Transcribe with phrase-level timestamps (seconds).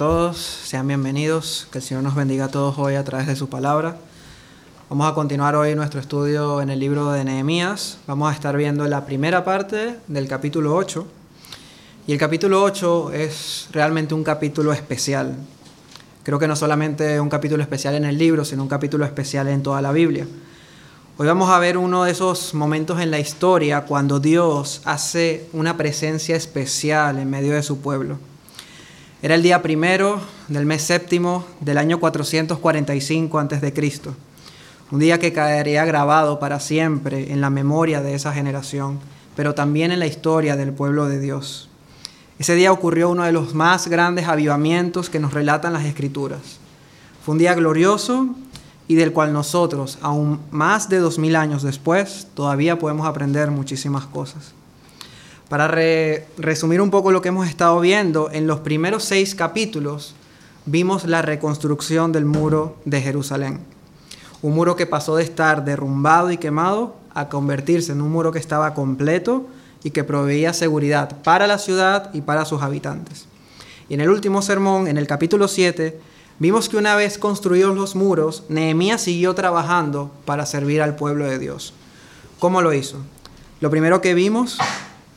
[0.00, 3.50] todos, sean bienvenidos, que el Señor nos bendiga a todos hoy a través de su
[3.50, 3.98] palabra.
[4.88, 7.98] Vamos a continuar hoy nuestro estudio en el libro de Nehemías.
[8.06, 11.06] Vamos a estar viendo la primera parte del capítulo 8.
[12.06, 15.36] Y el capítulo 8 es realmente un capítulo especial.
[16.22, 19.62] Creo que no solamente un capítulo especial en el libro, sino un capítulo especial en
[19.62, 20.26] toda la Biblia.
[21.18, 25.76] Hoy vamos a ver uno de esos momentos en la historia cuando Dios hace una
[25.76, 28.29] presencia especial en medio de su pueblo.
[29.22, 33.92] Era el día primero del mes séptimo del año 445 a.C.
[34.90, 38.98] Un día que caería grabado para siempre en la memoria de esa generación,
[39.36, 41.68] pero también en la historia del pueblo de Dios.
[42.38, 46.40] Ese día ocurrió uno de los más grandes avivamientos que nos relatan las escrituras.
[47.22, 48.26] Fue un día glorioso
[48.88, 54.06] y del cual nosotros, aún más de dos mil años después, todavía podemos aprender muchísimas
[54.06, 54.54] cosas.
[55.50, 55.66] Para
[56.38, 60.14] resumir un poco lo que hemos estado viendo, en los primeros seis capítulos
[60.64, 63.58] vimos la reconstrucción del muro de Jerusalén.
[64.42, 68.38] Un muro que pasó de estar derrumbado y quemado a convertirse en un muro que
[68.38, 69.48] estaba completo
[69.82, 73.26] y que proveía seguridad para la ciudad y para sus habitantes.
[73.88, 75.98] Y en el último sermón, en el capítulo 7,
[76.38, 81.38] Vimos que una vez construidos los muros, Nehemías siguió trabajando para servir al pueblo de
[81.38, 81.74] Dios.
[82.38, 82.96] ¿Cómo lo hizo?
[83.60, 84.56] Lo primero que vimos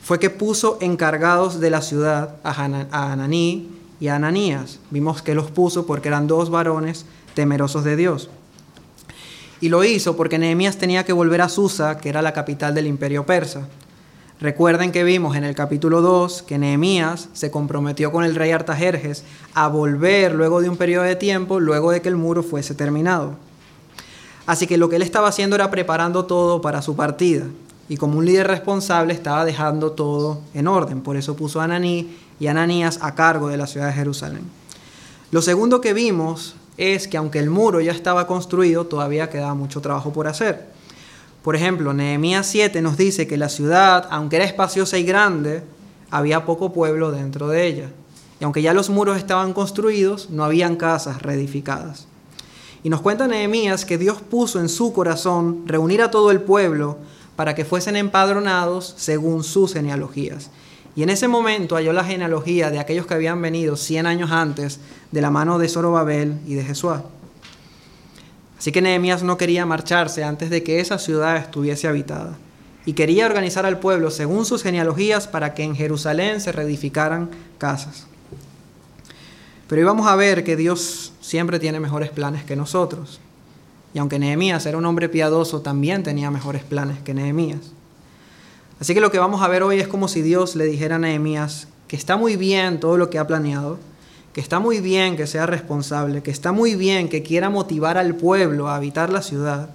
[0.04, 4.78] fue que puso encargados de la ciudad a Ananí y a Ananías.
[4.90, 8.28] Vimos que los puso porque eran dos varones temerosos de Dios.
[9.62, 12.86] Y lo hizo porque Nehemías tenía que volver a Susa, que era la capital del
[12.86, 13.66] imperio persa.
[14.40, 19.24] Recuerden que vimos en el capítulo 2 que Nehemías se comprometió con el rey Artajerjes
[19.54, 23.36] a volver luego de un periodo de tiempo, luego de que el muro fuese terminado.
[24.44, 27.46] Así que lo que él estaba haciendo era preparando todo para su partida.
[27.88, 31.02] Y como un líder responsable estaba dejando todo en orden.
[31.02, 34.42] Por eso puso a Ananí y Ananías a cargo de la ciudad de Jerusalén.
[35.30, 39.80] Lo segundo que vimos es que aunque el muro ya estaba construido, todavía quedaba mucho
[39.80, 40.66] trabajo por hacer.
[41.42, 45.62] Por ejemplo, Nehemías 7 nos dice que la ciudad, aunque era espaciosa y grande,
[46.10, 47.90] había poco pueblo dentro de ella.
[48.40, 52.06] Y aunque ya los muros estaban construidos, no habían casas reedificadas.
[52.82, 56.98] Y nos cuenta Nehemías que Dios puso en su corazón reunir a todo el pueblo
[57.36, 60.50] para que fuesen empadronados según sus genealogías.
[60.96, 64.78] Y en ese momento halló la genealogía de aquellos que habían venido 100 años antes
[65.10, 66.92] de la mano de Zorobabel y de Jesús.
[68.58, 72.36] Así que Nehemías no quería marcharse antes de que esa ciudad estuviese habitada
[72.86, 78.06] y quería organizar al pueblo según sus genealogías para que en Jerusalén se reedificaran casas.
[79.68, 83.20] Pero íbamos a ver que Dios siempre tiene mejores planes que nosotros.
[83.94, 87.60] Y aunque Nehemías era un hombre piadoso, también tenía mejores planes que Nehemías.
[88.80, 90.98] Así que lo que vamos a ver hoy es como si Dios le dijera a
[90.98, 93.78] Nehemías que está muy bien todo lo que ha planeado,
[94.32, 98.16] que está muy bien que sea responsable, que está muy bien que quiera motivar al
[98.16, 99.70] pueblo a habitar la ciudad,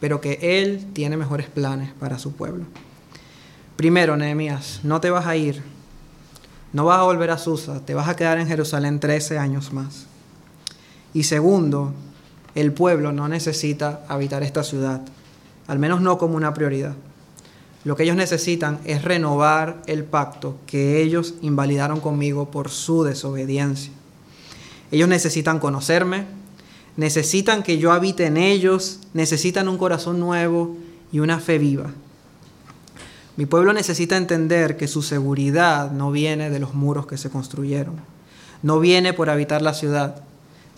[0.00, 2.64] pero que Él tiene mejores planes para su pueblo.
[3.76, 5.62] Primero, Nehemías, no te vas a ir,
[6.72, 10.06] no vas a volver a Susa, te vas a quedar en Jerusalén 13 años más.
[11.12, 11.92] Y segundo,
[12.54, 15.02] el pueblo no necesita habitar esta ciudad,
[15.66, 16.94] al menos no como una prioridad.
[17.84, 23.92] Lo que ellos necesitan es renovar el pacto que ellos invalidaron conmigo por su desobediencia.
[24.90, 26.26] Ellos necesitan conocerme,
[26.96, 30.76] necesitan que yo habite en ellos, necesitan un corazón nuevo
[31.12, 31.90] y una fe viva.
[33.36, 37.94] Mi pueblo necesita entender que su seguridad no viene de los muros que se construyeron,
[38.62, 40.22] no viene por habitar la ciudad,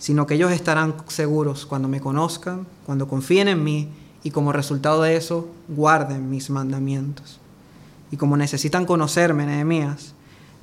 [0.03, 3.87] sino que ellos estarán seguros cuando me conozcan, cuando confíen en mí
[4.21, 7.39] y como resultado de eso guarden mis mandamientos.
[8.11, 10.13] Y como necesitan conocerme, Nehemías,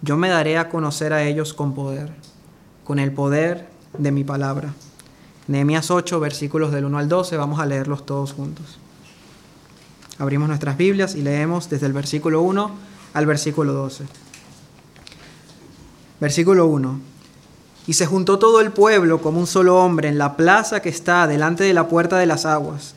[0.02, 2.12] yo me daré a conocer a ellos con poder,
[2.84, 4.75] con el poder de mi palabra.
[5.48, 8.78] Nehemías 8, versículos del 1 al 12, vamos a leerlos todos juntos.
[10.19, 12.70] Abrimos nuestras Biblias y leemos desde el versículo 1
[13.14, 14.04] al versículo 12.
[16.20, 17.09] Versículo 1.
[17.87, 21.27] Y se juntó todo el pueblo como un solo hombre en la plaza que está
[21.27, 22.94] delante de la puerta de las aguas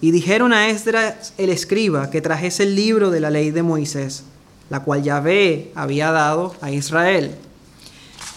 [0.00, 4.24] y dijeron a Esdras el escriba que trajese el libro de la ley de Moisés,
[4.70, 7.34] la cual Yahvé había dado a Israel.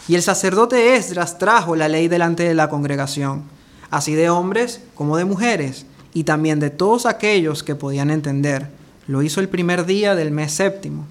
[0.07, 3.43] Y el sacerdote Esdras trajo la ley delante de la congregación,
[3.89, 8.67] así de hombres como de mujeres, y también de todos aquellos que podían entender.
[9.07, 11.07] Lo hizo el primer día del mes séptimo.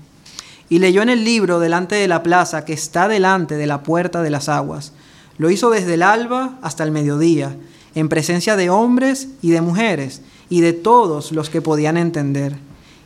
[0.73, 4.23] Y leyó en el libro delante de la plaza que está delante de la puerta
[4.23, 4.95] de las aguas.
[5.37, 7.55] Lo hizo desde el alba hasta el mediodía,
[7.95, 12.57] en presencia de hombres y de mujeres, y de todos los que podían entender.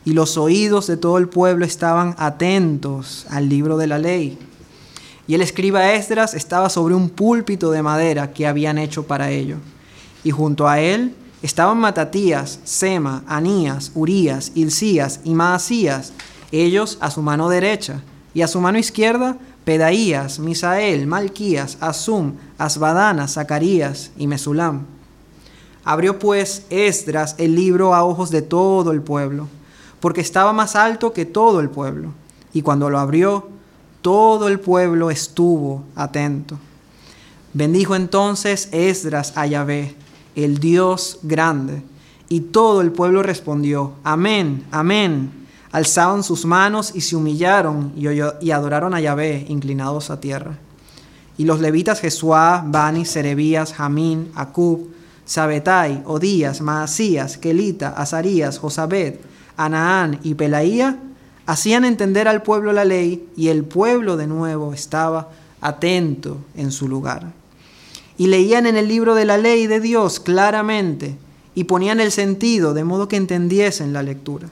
[0.05, 4.39] Y los oídos de todo el pueblo estaban atentos al libro de la ley.
[5.27, 9.57] y el escriba Esdras estaba sobre un púlpito de madera que habían hecho para ello.
[10.23, 16.13] Y junto a él estaban Matatías, Sema, Anías, Urías, Hilcías y Maasías,
[16.51, 18.01] ellos a su mano derecha,
[18.33, 24.85] y a su mano izquierda Pedaías, Misael, Malquías, Asum, Asbadana, Zacarías y Mesulam.
[25.83, 29.47] Abrió pues Esdras el libro a ojos de todo el pueblo,
[29.99, 32.13] porque estaba más alto que todo el pueblo.
[32.53, 33.49] Y cuando lo abrió,
[34.01, 36.57] todo el pueblo estuvo atento.
[37.53, 39.95] Bendijo entonces Esdras a Yahvé,
[40.35, 41.81] el Dios grande,
[42.29, 45.46] y todo el pueblo respondió, Amén, amén.
[45.77, 50.57] Alzaron sus manos y se humillaron y adoraron a Yahvé, inclinados a tierra.
[51.37, 54.89] Y los levitas Jesuá, Bani, Serebías, Jamín, Acub,
[55.23, 59.17] Sabetai, Odías, Maasías, Kelita, Azarías, Josabed,
[59.55, 60.97] Anaán y Pelaía
[61.45, 65.29] hacían entender al pueblo la ley y el pueblo de nuevo estaba
[65.61, 67.33] atento en su lugar.
[68.17, 71.17] Y leían en el libro de la ley de Dios claramente
[71.53, 74.49] y ponían el sentido de modo que entendiesen la lectura.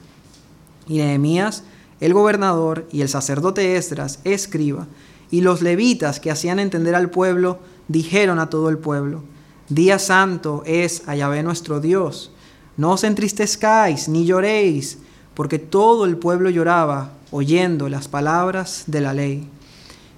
[0.88, 1.64] Y Nehemías,
[2.00, 4.88] el gobernador, y el sacerdote Esdras, escriba,
[5.32, 9.24] y los levitas que hacían entender al pueblo, dijeron a todo el pueblo,
[9.70, 12.32] Día santo es a Yahvé nuestro Dios.
[12.78, 15.00] No os entristezcáis ni lloréis,
[15.34, 19.50] porque todo el pueblo lloraba oyendo las palabras de la ley.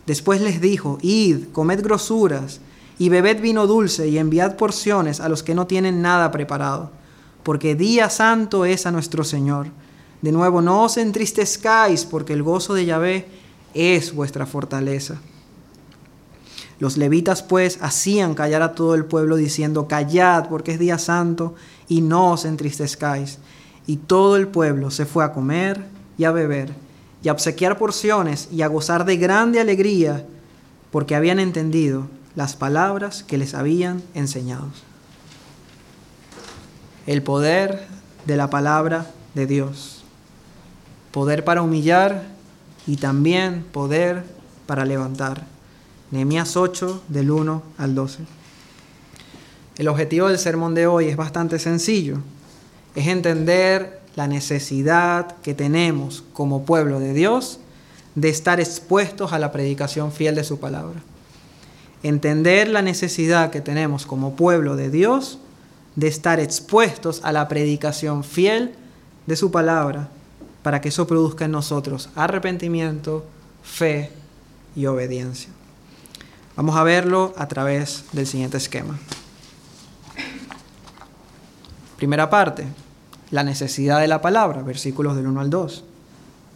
[0.05, 2.59] Después les dijo, Id, comed grosuras,
[2.99, 6.91] y bebed vino dulce, y enviad porciones a los que no tienen nada preparado,
[7.43, 9.67] porque día santo es a nuestro Señor.
[10.21, 13.27] De nuevo, no os entristezcáis, porque el gozo de Yahvé
[13.73, 15.19] es vuestra fortaleza.
[16.79, 21.55] Los levitas pues hacían callar a todo el pueblo diciendo, callad porque es día santo
[21.87, 23.39] y no os entristezcáis.
[23.87, 25.83] Y todo el pueblo se fue a comer
[26.17, 26.73] y a beber
[27.23, 30.25] y a obsequiar porciones y a gozar de grande alegría
[30.91, 34.67] porque habían entendido las palabras que les habían enseñado.
[37.07, 37.87] El poder
[38.25, 39.96] de la palabra de Dios.
[41.17, 42.25] Poder para humillar
[42.85, 44.23] y también poder
[44.67, 45.47] para levantar.
[46.11, 48.19] Nehemías 8 del 1 al 12.
[49.79, 52.19] El objetivo del sermón de hoy es bastante sencillo
[52.93, 57.61] es entender la necesidad que tenemos como pueblo de Dios
[58.13, 61.01] de estar expuestos a la predicación fiel de su palabra.
[62.03, 65.39] Entender la necesidad que tenemos como pueblo de Dios
[65.95, 68.75] de estar expuestos a la predicación fiel
[69.25, 70.11] de su palabra
[70.67, 73.23] para que eso produzca en nosotros arrepentimiento,
[73.63, 74.11] fe
[74.75, 75.49] y obediencia.
[76.57, 78.99] Vamos a verlo a través del siguiente esquema.
[81.95, 82.67] Primera parte,
[83.31, 85.85] la necesidad de la palabra, versículos del 1 al 2.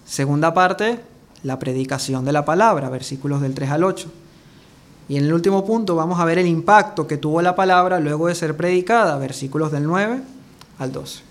[0.05, 0.99] Segunda parte,
[1.43, 4.11] la predicación de la palabra, versículos del 3 al 8.
[5.07, 8.27] Y en el último punto vamos a ver el impacto que tuvo la palabra luego
[8.27, 10.21] de ser predicada, versículos del 9
[10.79, 11.30] al 12.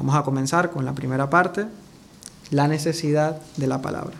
[0.00, 1.66] Vamos a comenzar con la primera parte,
[2.50, 4.16] la necesidad de la palabra.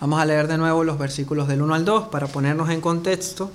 [0.00, 3.50] Vamos a leer de nuevo los versículos del 1 al 2 para ponernos en contexto.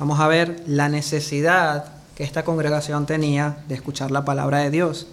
[0.00, 5.06] Vamos a ver la necesidad esta congregación tenía de escuchar la palabra de Dios.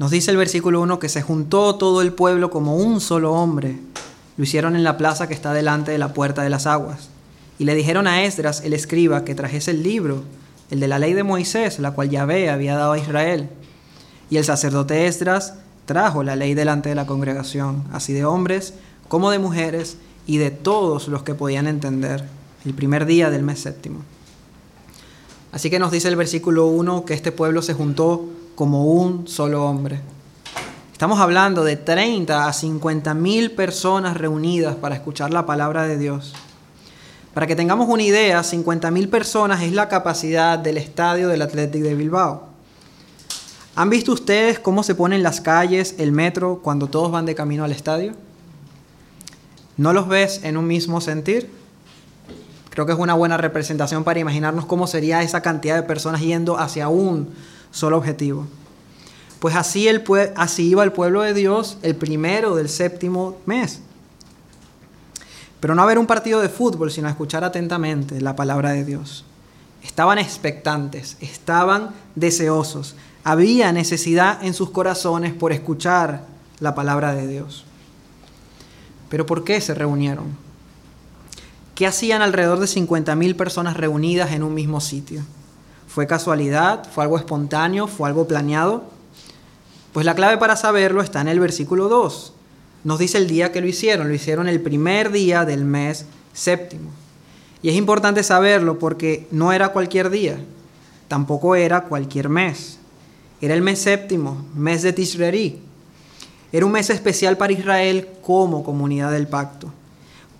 [0.00, 3.78] Nos dice el versículo 1 que se juntó todo el pueblo como un solo hombre.
[4.36, 7.08] Lo hicieron en la plaza que está delante de la puerta de las aguas.
[7.58, 10.24] Y le dijeron a Esdras, el escriba, que trajese el libro,
[10.70, 13.48] el de la ley de Moisés, la cual Yahvé había dado a Israel.
[14.30, 15.54] Y el sacerdote Esdras
[15.86, 18.74] trajo la ley delante de la congregación, así de hombres
[19.08, 19.96] como de mujeres
[20.26, 22.24] y de todos los que podían entender,
[22.64, 24.00] el primer día del mes séptimo.
[25.52, 29.64] Así que nos dice el versículo 1 que este pueblo se juntó como un solo
[29.64, 30.00] hombre.
[30.92, 36.34] Estamos hablando de 30 a 50 mil personas reunidas para escuchar la palabra de Dios.
[37.38, 41.82] Para que tengamos una idea, 50 mil personas es la capacidad del estadio del Athletic
[41.82, 42.48] de Bilbao.
[43.76, 47.62] ¿Han visto ustedes cómo se ponen las calles, el metro, cuando todos van de camino
[47.62, 48.14] al estadio?
[49.76, 51.48] ¿No los ves en un mismo sentir?
[52.70, 56.58] Creo que es una buena representación para imaginarnos cómo sería esa cantidad de personas yendo
[56.58, 57.28] hacia un
[57.70, 58.48] solo objetivo.
[59.38, 59.86] Pues así,
[60.34, 63.82] así iba el pueblo de Dios el primero del séptimo mes.
[65.60, 69.24] Pero no a ver un partido de fútbol, sino escuchar atentamente la palabra de Dios.
[69.82, 72.94] Estaban expectantes, estaban deseosos.
[73.24, 76.24] Había necesidad en sus corazones por escuchar
[76.60, 77.64] la palabra de Dios.
[79.08, 80.36] Pero ¿por qué se reunieron?
[81.74, 85.22] ¿Qué hacían alrededor de 50.000 personas reunidas en un mismo sitio?
[85.86, 86.88] ¿Fue casualidad?
[86.92, 87.86] ¿Fue algo espontáneo?
[87.86, 88.84] ¿Fue algo planeado?
[89.92, 92.34] Pues la clave para saberlo está en el versículo 2.
[92.88, 94.08] Nos dice el día que lo hicieron.
[94.08, 96.88] Lo hicieron el primer día del mes séptimo.
[97.60, 100.38] Y es importante saberlo porque no era cualquier día,
[101.06, 102.78] tampoco era cualquier mes.
[103.42, 105.58] Era el mes séptimo, mes de Tishreri.
[106.50, 109.70] Era un mes especial para Israel como comunidad del pacto,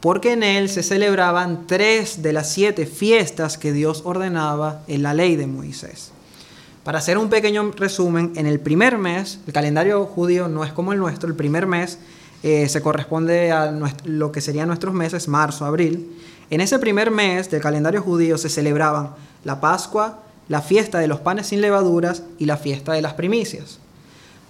[0.01, 5.13] porque en él se celebraban tres de las siete fiestas que Dios ordenaba en la
[5.13, 6.13] ley de Moisés.
[6.83, 10.95] Para hacer un pequeño resumen, en el primer mes, el calendario judío no es como
[10.95, 11.99] el nuestro, el primer mes
[12.43, 16.17] eh, se corresponde a lo que serían nuestros meses, marzo, abril.
[16.51, 19.11] En ese primer mes del calendario judío se celebraban
[19.45, 23.79] la Pascua, la fiesta de los panes sin levaduras y la fiesta de las primicias.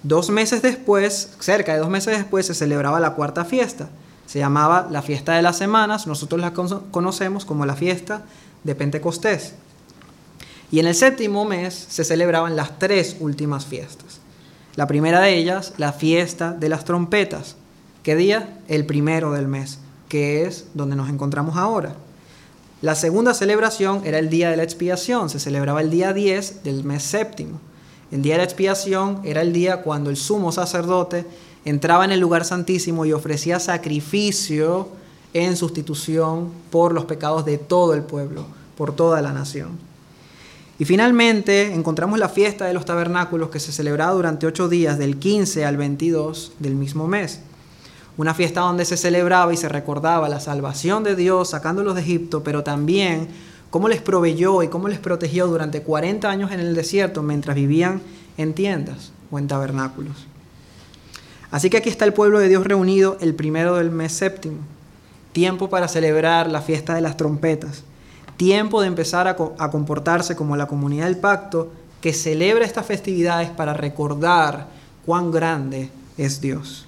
[0.02, 3.88] Dos meses después, cerca de dos meses después, se celebraba la cuarta fiesta.
[4.26, 8.22] Se llamaba la fiesta de las semanas, nosotros la conocemos como la fiesta
[8.62, 9.54] de Pentecostés.
[10.70, 14.20] Y en el séptimo mes se celebraban las tres últimas fiestas.
[14.76, 17.56] La primera de ellas, la fiesta de las trompetas,
[18.02, 18.60] ¿Qué día?
[18.68, 21.96] El primero del mes, que es donde nos encontramos ahora.
[22.80, 26.84] La segunda celebración era el día de la expiación, se celebraba el día 10 del
[26.84, 27.58] mes séptimo.
[28.12, 31.26] El día de la expiación era el día cuando el sumo sacerdote
[31.64, 34.88] entraba en el lugar santísimo y ofrecía sacrificio
[35.34, 39.70] en sustitución por los pecados de todo el pueblo, por toda la nación.
[40.78, 45.18] Y finalmente encontramos la fiesta de los tabernáculos que se celebraba durante ocho días, del
[45.18, 47.40] 15 al 22 del mismo mes
[48.18, 52.42] una fiesta donde se celebraba y se recordaba la salvación de Dios sacándolos de Egipto,
[52.42, 53.28] pero también
[53.70, 58.02] cómo les proveyó y cómo les protegió durante 40 años en el desierto mientras vivían
[58.36, 60.26] en tiendas o en tabernáculos.
[61.52, 64.58] Así que aquí está el pueblo de Dios reunido el primero del mes séptimo,
[65.30, 67.84] tiempo para celebrar la fiesta de las trompetas,
[68.36, 71.70] tiempo de empezar a, a comportarse como la comunidad del pacto
[72.00, 74.66] que celebra estas festividades para recordar
[75.06, 76.87] cuán grande es Dios.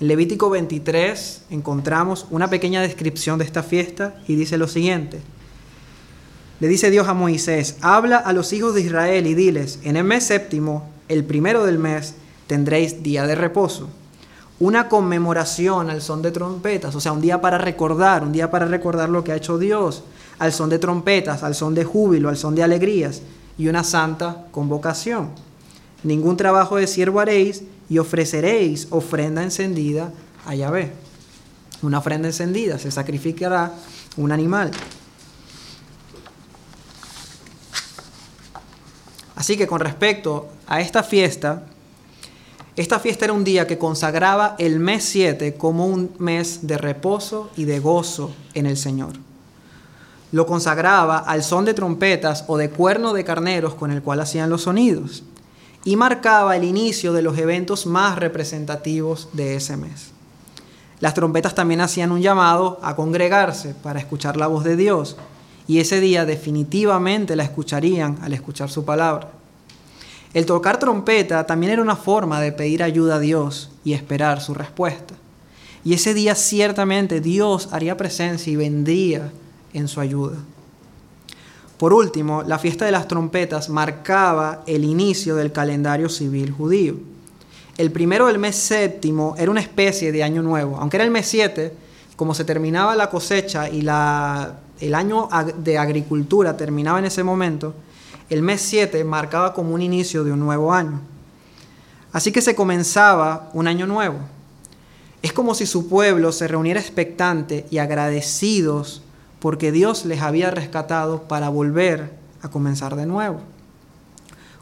[0.00, 5.20] En Levítico 23 encontramos una pequeña descripción de esta fiesta y dice lo siguiente.
[6.60, 10.04] Le dice Dios a Moisés, habla a los hijos de Israel y diles, en el
[10.04, 12.14] mes séptimo, el primero del mes,
[12.46, 13.88] tendréis día de reposo.
[14.60, 18.66] Una conmemoración al son de trompetas, o sea, un día para recordar, un día para
[18.66, 20.04] recordar lo que ha hecho Dios,
[20.38, 23.22] al son de trompetas, al son de júbilo, al son de alegrías,
[23.56, 25.30] y una santa convocación.
[26.04, 30.12] Ningún trabajo de siervo haréis, y ofreceréis ofrenda encendida
[30.46, 30.92] a Yahvé.
[31.82, 33.72] Una ofrenda encendida, se sacrificará
[34.16, 34.70] un animal.
[39.36, 41.62] Así que con respecto a esta fiesta,
[42.74, 47.50] esta fiesta era un día que consagraba el mes 7 como un mes de reposo
[47.56, 49.12] y de gozo en el Señor.
[50.32, 54.50] Lo consagraba al son de trompetas o de cuerno de carneros con el cual hacían
[54.50, 55.22] los sonidos
[55.84, 60.10] y marcaba el inicio de los eventos más representativos de ese mes.
[61.00, 65.16] Las trompetas también hacían un llamado a congregarse para escuchar la voz de Dios
[65.68, 69.30] y ese día definitivamente la escucharían al escuchar su palabra.
[70.34, 74.54] El tocar trompeta también era una forma de pedir ayuda a Dios y esperar su
[74.54, 75.14] respuesta.
[75.84, 79.30] Y ese día ciertamente Dios haría presencia y vendría
[79.72, 80.36] en su ayuda.
[81.78, 86.96] Por último, la fiesta de las trompetas marcaba el inicio del calendario civil judío.
[87.76, 91.26] El primero del mes séptimo era una especie de año nuevo, aunque era el mes
[91.28, 91.72] 7,
[92.16, 97.74] como se terminaba la cosecha y el año de agricultura terminaba en ese momento,
[98.28, 101.00] el mes 7 marcaba como un inicio de un nuevo año.
[102.12, 104.18] Así que se comenzaba un año nuevo.
[105.22, 109.02] Es como si su pueblo se reuniera expectante y agradecidos
[109.40, 113.40] porque Dios les había rescatado para volver a comenzar de nuevo.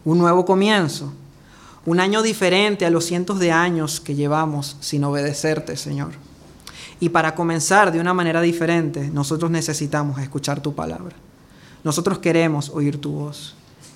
[0.04, 1.12] Un nuevo comienzo,
[1.84, 6.12] un año diferente a los cientos de años que llevamos sin obedecerte, Señor.
[6.98, 11.14] Y para comenzar de una manera diferente, nosotros necesitamos escuchar tu palabra.
[11.84, 13.54] Nosotros queremos oír tu voz.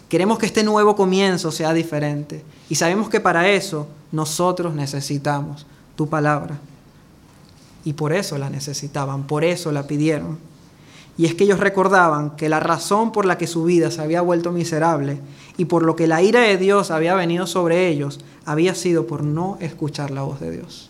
[0.08, 2.44] Queremos que este nuevo comienzo sea diferente.
[2.68, 6.58] Y sabemos que para eso nosotros necesitamos tu palabra.
[7.84, 10.49] Y por eso la necesitaban, por eso la pidieron.
[11.20, 14.22] Y es que ellos recordaban que la razón por la que su vida se había
[14.22, 15.20] vuelto miserable
[15.58, 19.22] y por lo que la ira de Dios había venido sobre ellos había sido por
[19.22, 20.88] no escuchar la voz de Dios.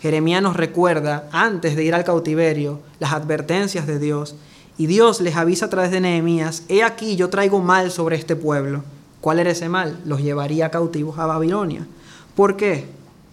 [0.00, 4.36] Jeremías nos recuerda, antes de ir al cautiverio, las advertencias de Dios
[4.78, 8.36] y Dios les avisa a través de Nehemías, he aquí yo traigo mal sobre este
[8.36, 8.84] pueblo.
[9.20, 10.00] ¿Cuál era ese mal?
[10.06, 11.86] Los llevaría cautivos a Babilonia.
[12.34, 12.86] ¿Por qué?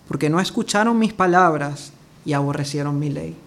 [0.05, 1.93] Porque no escucharon mis palabras
[2.25, 3.37] y aborrecieron mi ley.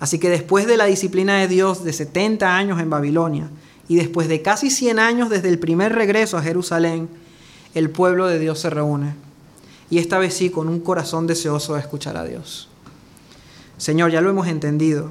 [0.00, 3.50] Así que después de la disciplina de Dios de 70 años en Babilonia
[3.86, 7.08] y después de casi 100 años desde el primer regreso a Jerusalén,
[7.74, 9.14] el pueblo de Dios se reúne.
[9.90, 12.68] y esta vez sí con un corazón deseoso de escuchar a Dios.
[13.76, 15.10] Señor, ya lo hemos entendido.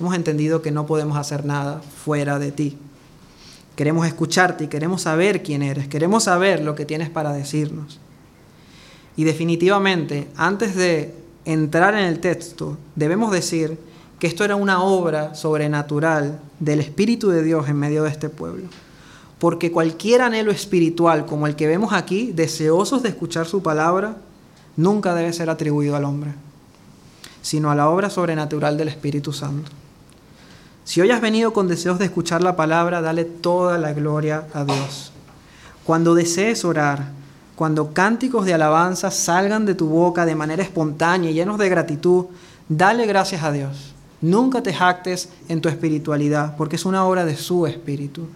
[0.00, 2.76] Hemos entendido que no podemos hacer nada fuera de ti.
[3.76, 5.86] Queremos escucharte y queremos saber quién eres.
[5.86, 8.00] Queremos saber lo que tienes para decirnos.
[9.16, 13.78] Y definitivamente, antes de entrar en el texto, debemos decir
[14.20, 18.68] que esto era una obra sobrenatural del Espíritu de Dios en medio de este pueblo.
[19.38, 24.18] Porque cualquier anhelo espiritual como el que vemos aquí, deseosos de escuchar su palabra,
[24.76, 26.32] nunca debe ser atribuido al hombre,
[27.40, 29.70] sino a la obra sobrenatural del Espíritu Santo.
[30.84, 34.64] Si hoy has venido con deseos de escuchar la palabra, dale toda la gloria a
[34.64, 35.12] Dios.
[35.84, 37.08] Cuando desees orar,
[37.56, 42.26] cuando cánticos de alabanza salgan de tu boca de manera espontánea y llenos de gratitud,
[42.68, 43.89] dale gracias a Dios.
[44.20, 48.26] Nunca te jactes en tu espiritualidad, porque es una obra de su espíritu.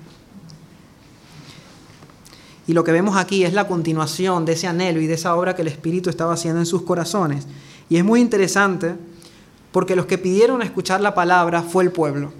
[2.66, 5.54] Y lo que vemos aquí es la continuación de ese anhelo y de esa obra
[5.54, 7.46] que el Espíritu estaba haciendo en sus corazones.
[7.90, 8.94] Y es muy interesante
[9.70, 12.32] porque los que pidieron escuchar la palabra fue el pueblo.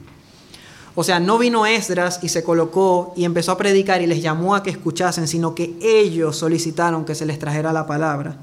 [0.94, 4.54] O sea, no vino Esdras y se colocó y empezó a predicar y les llamó
[4.54, 8.38] a que escuchasen, sino que ellos solicitaron que se les trajera la palabra.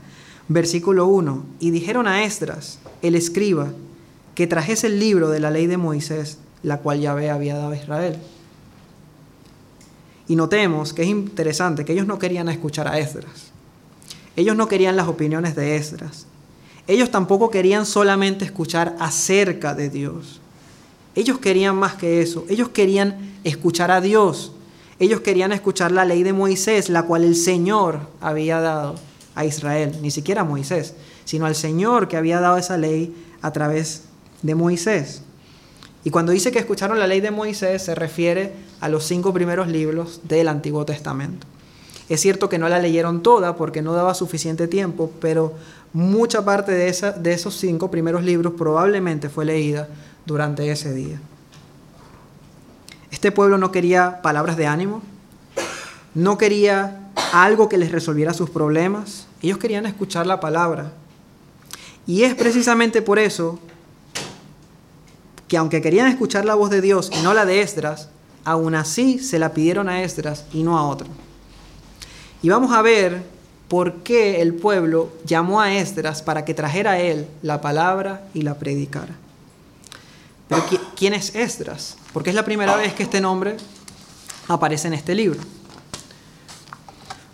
[0.50, 1.46] Versículo 1.
[1.62, 3.70] Y dijeron a Esdras, el escriba,
[4.42, 7.76] que trajese el libro de la ley de Moisés, la cual Yahvé había dado a
[7.76, 8.18] Israel.
[10.28, 13.52] Y notemos que es interesante que ellos no querían escuchar a Esdras.
[14.36, 16.26] Ellos no querían las opiniones de Esdras.
[16.88, 20.42] Ellos tampoco querían solamente escuchar acerca de Dios.
[21.14, 22.44] Ellos querían más que eso.
[22.50, 24.54] Ellos querían escuchar a Dios.
[24.98, 28.96] Ellos querían escuchar la ley de Moisés, la cual el Señor había dado
[29.36, 30.00] a Israel.
[30.02, 30.96] Ni siquiera a Moisés,
[31.26, 34.06] sino al Señor que había dado esa ley a través
[34.42, 35.22] de Moisés.
[36.04, 39.68] Y cuando dice que escucharon la ley de Moisés, se refiere a los cinco primeros
[39.68, 41.46] libros del Antiguo Testamento.
[42.10, 45.54] Es cierto que no la leyeron toda porque no daba suficiente tiempo, pero
[45.94, 49.88] mucha parte de, esa, de esos cinco primeros libros probablemente fue leída
[50.26, 51.22] durante ese día.
[53.12, 55.02] Este pueblo no quería palabras de ánimo,
[56.16, 60.92] no quería algo que les resolviera sus problemas, ellos querían escuchar la palabra.
[62.08, 63.60] Y es precisamente por eso
[65.52, 68.08] que aunque querían escuchar la voz de Dios y no la de Esdras,
[68.46, 71.08] aún así se la pidieron a Esdras y no a otro.
[72.42, 73.22] Y vamos a ver
[73.68, 78.44] por qué el pueblo llamó a Esdras para que trajera a él la palabra y
[78.44, 79.14] la predicara.
[80.48, 80.64] Pero
[80.96, 81.98] ¿quién es Esdras?
[82.14, 83.58] Porque es la primera vez que este nombre
[84.48, 85.42] aparece en este libro.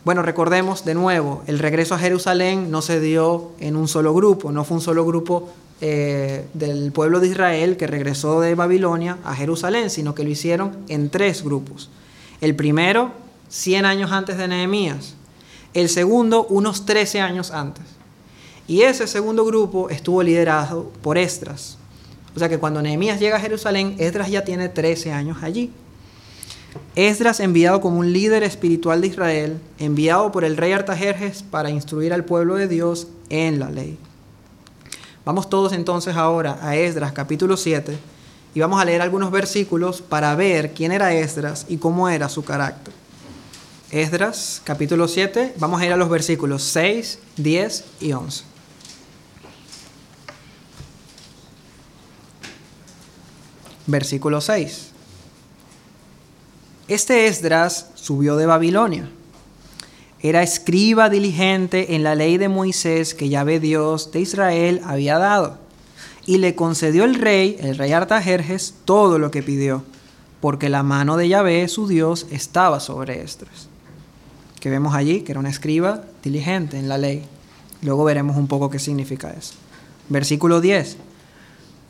[0.03, 4.51] Bueno, recordemos de nuevo, el regreso a Jerusalén no se dio en un solo grupo,
[4.51, 9.35] no fue un solo grupo eh, del pueblo de Israel que regresó de Babilonia a
[9.35, 11.89] Jerusalén, sino que lo hicieron en tres grupos.
[12.41, 13.11] El primero,
[13.49, 15.15] 100 años antes de Nehemías.
[15.73, 17.85] El segundo, unos 13 años antes.
[18.67, 21.77] Y ese segundo grupo estuvo liderado por Esdras,
[22.37, 25.71] o sea que cuando Nehemías llega a Jerusalén, Esdras ya tiene 13 años allí.
[26.95, 32.13] Esdras, enviado como un líder espiritual de Israel, enviado por el rey Artajerjes para instruir
[32.13, 33.97] al pueblo de Dios en la ley.
[35.27, 37.99] Vamos todos entonces ahora a Esdras capítulo 7
[38.55, 42.45] y vamos a leer algunos versículos para ver quién era Esdras y cómo era su
[42.45, 42.93] carácter.
[43.91, 48.45] Esdras capítulo 7, vamos a ir a los versículos 6, 10 y 11.
[53.85, 54.91] versículo 6.
[56.87, 59.09] Este Esdras subió de Babilonia.
[60.27, 65.57] Era escriba diligente en la ley de Moisés que Yahvé Dios de Israel había dado.
[66.25, 69.85] Y le concedió el rey, el rey Artajerjes, todo lo que pidió,
[70.41, 73.69] porque la mano de Yahvé, su Dios, estaba sobre Esdras.
[74.59, 77.23] Que vemos allí que era un escriba diligente en la ley.
[77.81, 79.53] Luego veremos un poco qué significa eso.
[80.09, 80.97] Versículo 10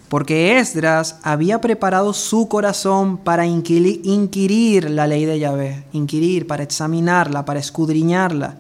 [0.10, 7.44] porque Esdras había preparado su corazón para inquirir la ley de Yahvé, inquirir, para examinarla,
[7.44, 8.58] para escudriñarla.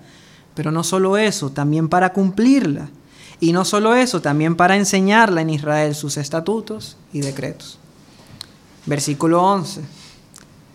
[0.55, 2.89] Pero no solo eso, también para cumplirla.
[3.39, 7.79] Y no solo eso, también para enseñarla en Israel sus estatutos y decretos.
[8.85, 9.81] Versículo 11.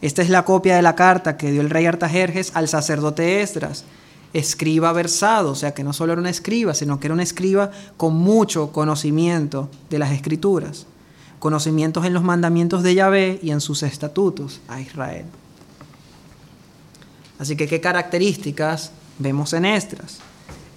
[0.00, 3.84] Esta es la copia de la carta que dio el rey Artajerjes al sacerdote Esdras
[4.32, 7.70] escriba versado, o sea que no solo era un escriba, sino que era un escriba
[7.96, 10.86] con mucho conocimiento de las escrituras,
[11.38, 15.26] conocimientos en los mandamientos de Yahvé y en sus estatutos a Israel.
[17.38, 20.20] Así que, ¿qué características vemos en Estras?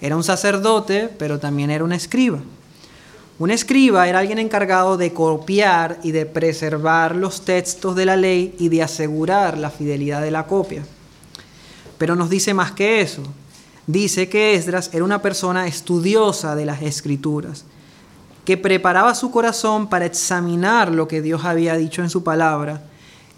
[0.00, 2.40] Era un sacerdote, pero también era un escriba.
[3.38, 8.54] Un escriba era alguien encargado de copiar y de preservar los textos de la ley
[8.58, 10.84] y de asegurar la fidelidad de la copia.
[11.98, 13.22] Pero nos dice más que eso.
[13.86, 17.64] Dice que Esdras era una persona estudiosa de las escrituras,
[18.44, 22.82] que preparaba su corazón para examinar lo que Dios había dicho en su palabra,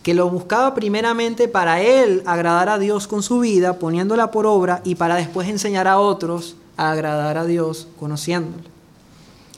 [0.03, 4.81] que lo buscaba primeramente para él agradar a Dios con su vida, poniéndola por obra,
[4.85, 8.65] y para después enseñar a otros a agradar a Dios conociéndole.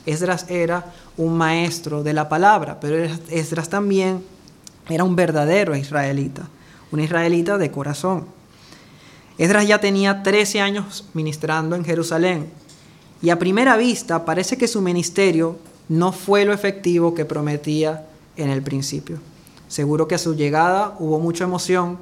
[0.07, 2.97] Esdras era un maestro de la palabra, pero
[3.29, 4.25] Esdras también
[4.89, 6.49] era un verdadero israelita,
[6.91, 8.40] un israelita de corazón.
[9.39, 12.51] Esdras ya tenía 13 años ministrando en Jerusalén
[13.23, 18.49] y a primera vista parece que su ministerio no fue lo efectivo que prometía en
[18.51, 19.19] el principio.
[19.69, 21.99] Seguro que a su llegada hubo mucha emoción,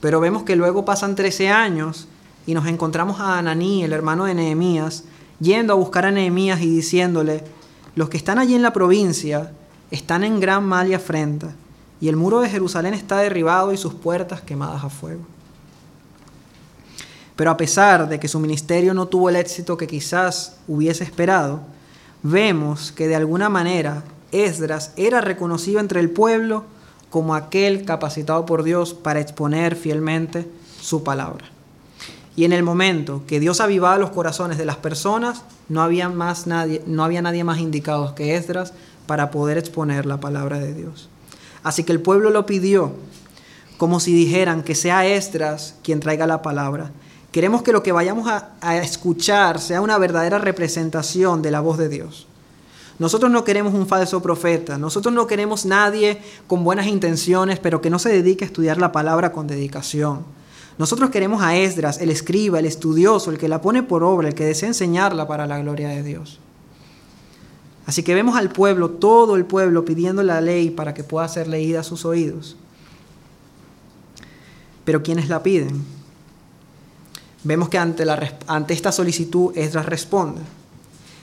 [0.00, 2.08] pero vemos que luego pasan 13 años
[2.46, 5.04] y nos encontramos a Ananí, el hermano de Nehemías,
[5.40, 7.44] yendo a buscar a Nehemías y diciéndole,
[7.94, 9.52] los que están allí en la provincia
[9.90, 11.54] están en gran mal y afrenta,
[12.00, 15.22] y el muro de Jerusalén está derribado y sus puertas quemadas a fuego.
[17.38, 21.60] Pero a pesar de que su ministerio no tuvo el éxito que quizás hubiese esperado,
[22.24, 26.64] vemos que de alguna manera Esdras era reconocido entre el pueblo
[27.10, 30.48] como aquel capacitado por Dios para exponer fielmente
[30.80, 31.44] su palabra.
[32.34, 36.48] Y en el momento que Dios avivaba los corazones de las personas, no había, más
[36.48, 38.72] nadie, no había nadie más indicado que Esdras
[39.06, 41.08] para poder exponer la palabra de Dios.
[41.62, 42.94] Así que el pueblo lo pidió,
[43.76, 46.90] como si dijeran que sea Esdras quien traiga la palabra.
[47.32, 51.88] Queremos que lo que vayamos a, escuchar sea una verdadera representación de la voz de
[51.88, 52.26] Dios.
[52.98, 57.90] Nosotros no queremos un falso profeta, nosotros no queremos nadie con buenas intenciones, pero que
[57.90, 60.24] no se dedique a estudiar la palabra con dedicación.
[60.78, 64.34] Nosotros queremos a Esdras, el escriba, el estudioso, el que la pone por obra, el
[64.34, 66.40] que desea enseñarla para la gloria de Dios.
[67.86, 71.46] Así que vemos al pueblo, todo el pueblo, pidiendo la ley para que pueda ser
[71.46, 72.56] leída a sus oídos.
[74.84, 75.97] Pero ¿quiénes la piden?
[77.44, 80.40] Vemos que ante, la, ante esta solicitud Esdras responde.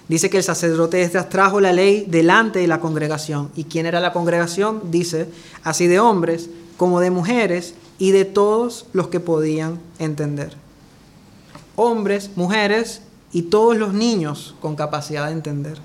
[0.07, 3.51] Dice que el sacerdote Esdras trajo la ley delante de la congregación.
[3.55, 4.91] ¿Y quién era la congregación?
[4.91, 5.27] Dice,
[5.63, 10.55] así de hombres como de mujeres y de todos los que podían entender.
[11.75, 13.01] Hombres, mujeres
[13.31, 15.79] y todos los niños con capacidad de entender.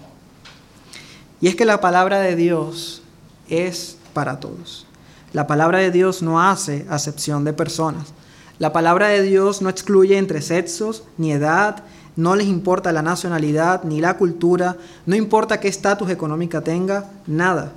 [1.40, 3.02] Y es que la palabra de Dios
[3.48, 4.86] es para todos.
[5.32, 8.12] La palabra de Dios no hace acepción de personas.
[8.60, 11.82] La palabra de Dios no excluye entre sexos ni edad,
[12.14, 17.72] no les importa la nacionalidad ni la cultura, no importa qué estatus económica tenga, nada.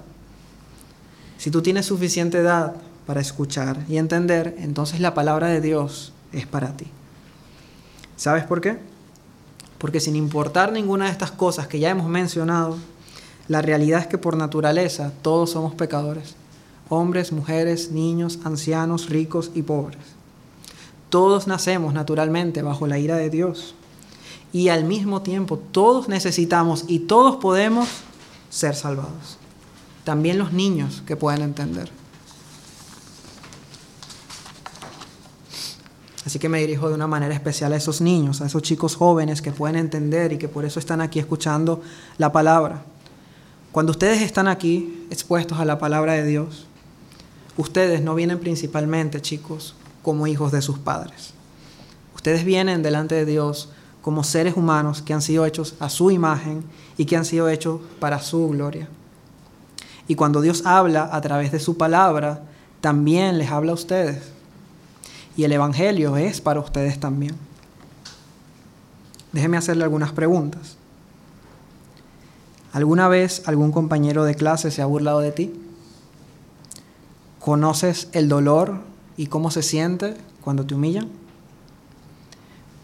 [1.38, 2.74] Si tú tienes suficiente edad
[3.08, 6.88] para escuchar y entender, entonces la palabra de Dios es para ti.
[8.17, 8.78] ¿Sabes por qué?
[9.78, 12.76] Porque sin importar ninguna de estas cosas que ya hemos mencionado,
[13.48, 16.36] la realidad es que por naturaleza todos somos pecadores,
[16.89, 20.22] hombres, mujeres, niños, ancianos, ricos y pobres.
[21.13, 23.76] Todos nacemos naturalmente bajo la ira de Dios.
[24.52, 27.88] Y al mismo tiempo todos necesitamos y todos podemos
[28.49, 29.38] ser salvados.
[30.06, 31.91] También los niños que pueden entender.
[36.26, 39.43] Así que me dirijo de una manera especial a esos niños, a esos chicos jóvenes
[39.43, 41.84] que pueden entender y que por eso están aquí escuchando
[42.17, 42.86] la palabra.
[43.71, 46.65] Cuando ustedes están aquí expuestos a la palabra de Dios,
[47.56, 51.33] ustedes no vienen principalmente, chicos, como hijos de sus padres.
[52.15, 53.69] Ustedes vienen delante de Dios
[54.03, 56.63] como seres humanos que han sido hechos a su imagen
[56.97, 58.87] y que han sido hechos para su gloria.
[60.07, 62.43] Y cuando Dios habla a través de su palabra,
[62.81, 64.21] también les habla a ustedes.
[65.37, 67.35] Y el Evangelio es para ustedes también.
[69.31, 70.77] Déjeme hacerle algunas preguntas.
[72.73, 75.53] ¿Alguna vez algún compañero de clase se ha burlado de ti?
[77.39, 81.10] ¿Conoces el dolor y cómo se siente cuando te humillan,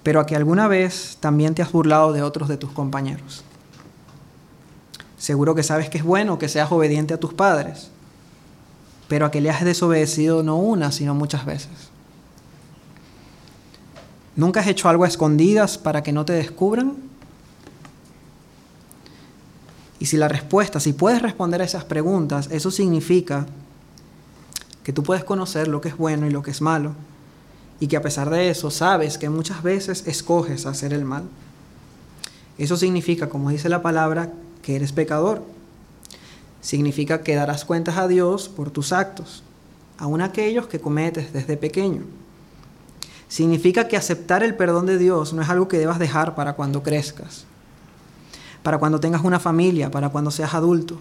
[0.03, 3.43] pero a que alguna vez también te has burlado de otros de tus compañeros.
[5.17, 7.89] Seguro que sabes que es bueno que seas obediente a tus padres,
[9.07, 11.89] pero a que le has desobedecido no una, sino muchas veces.
[14.35, 16.95] ¿Nunca has hecho algo a escondidas para que no te descubran?
[19.99, 23.47] Y si la respuesta, si puedes responder a esas preguntas, eso significa
[24.89, 26.93] que tú puedes conocer lo que es bueno y lo que es malo,
[27.79, 31.25] y que a pesar de eso sabes que muchas veces escoges hacer el mal.
[32.57, 35.43] Eso significa, como dice la palabra, que eres pecador.
[36.61, 39.43] Significa que darás cuentas a Dios por tus actos,
[39.99, 42.01] aun aquellos que cometes desde pequeño.
[43.27, 46.81] Significa que aceptar el perdón de Dios no es algo que debas dejar para cuando
[46.81, 47.45] crezcas,
[48.63, 50.99] para cuando tengas una familia, para cuando seas adulto.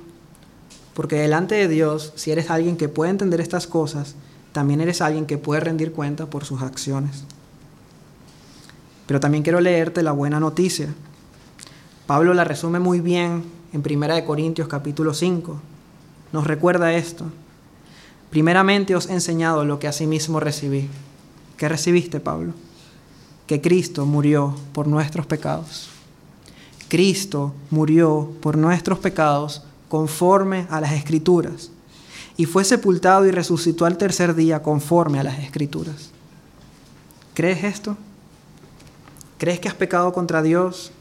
[0.99, 4.17] Porque delante de Dios, si eres alguien que puede entender estas cosas,
[4.51, 7.23] también eres alguien que puede rendir cuenta por sus acciones.
[9.07, 10.93] Pero también quiero leerte la buena noticia.
[12.09, 15.61] Pablo la resume muy bien en 1 Corintios capítulo 5.
[16.33, 17.27] Nos recuerda esto.
[18.31, 20.89] Primeramente os he enseñado lo que asimismo recibí.
[21.57, 22.55] ¿Qué recibiste, Pablo?
[23.47, 25.91] Que Cristo murió por nuestros pecados.
[26.89, 31.71] Cristo murió por nuestros pecados conforme a las escrituras
[32.39, 36.11] y fue sepultado y resucitó al tercer día conforme a las escrituras.
[37.35, 37.97] ¿Crees esto?
[39.39, 40.93] ¿Crees que has pecado contra Dios?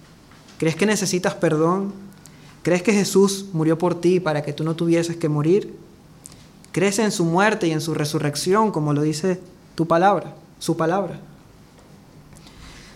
[0.57, 1.93] ¿Crees que necesitas perdón?
[2.63, 5.77] ¿Crees que Jesús murió por ti para que tú no tuvieses que morir?
[6.71, 9.39] ¿Crees en su muerte y en su resurrección, como lo dice
[9.75, 11.19] tu palabra, su palabra?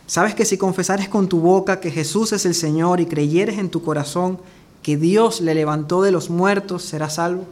[0.07, 3.69] ¿Sabes que si confesares con tu boca que Jesús es el Señor y creyeres en
[3.69, 4.39] tu corazón
[4.81, 7.45] que Dios le levantó de los muertos, serás salvo?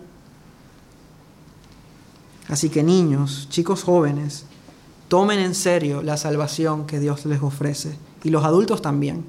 [2.48, 4.46] Así que niños, chicos jóvenes,
[5.08, 7.96] tomen en serio la salvación que Dios les ofrece.
[8.24, 9.24] Y los adultos también.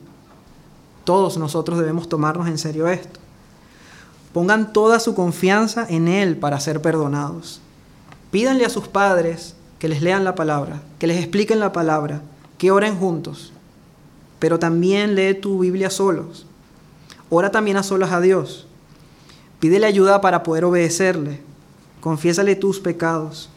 [1.05, 3.21] Todos nosotros debemos tomarnos en serio esto.
[4.33, 7.61] Pongan toda su confianza en Él para ser perdonados.
[8.31, 12.23] Pídanle a sus padres que les lean la palabra, que les expliquen la palabra,
[12.57, 13.53] que oren juntos.
[14.39, 16.47] Pero también lee tu Biblia solos.
[17.31, 18.67] Ora también a solas a Dios.
[19.61, 21.41] Pídele ayuda para poder obedecerle.
[22.01, 23.49] Confiésale tus pecados.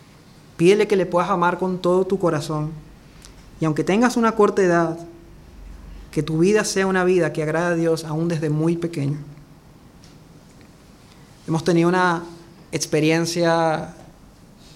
[0.58, 2.72] Pídele que le puedas amar con todo tu corazón.
[3.60, 4.98] Y aunque tengas una corta edad,
[6.12, 9.18] que tu vida sea una vida que agrada a Dios aún desde muy pequeño.
[11.48, 12.24] Hemos tenido una
[12.72, 13.96] experiencia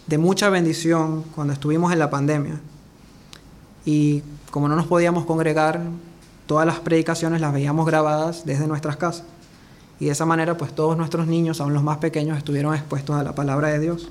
[0.08, 2.60] de mucha bendición cuando estuvimos en la pandemia.
[3.86, 5.82] Y como no nos podíamos congregar,
[6.48, 9.26] todas las predicaciones las veíamos grabadas desde nuestras casas.
[10.00, 13.24] Y de esa manera, pues todos nuestros niños, aún los más pequeños, estuvieron expuestos a
[13.24, 14.10] la palabra de Dios.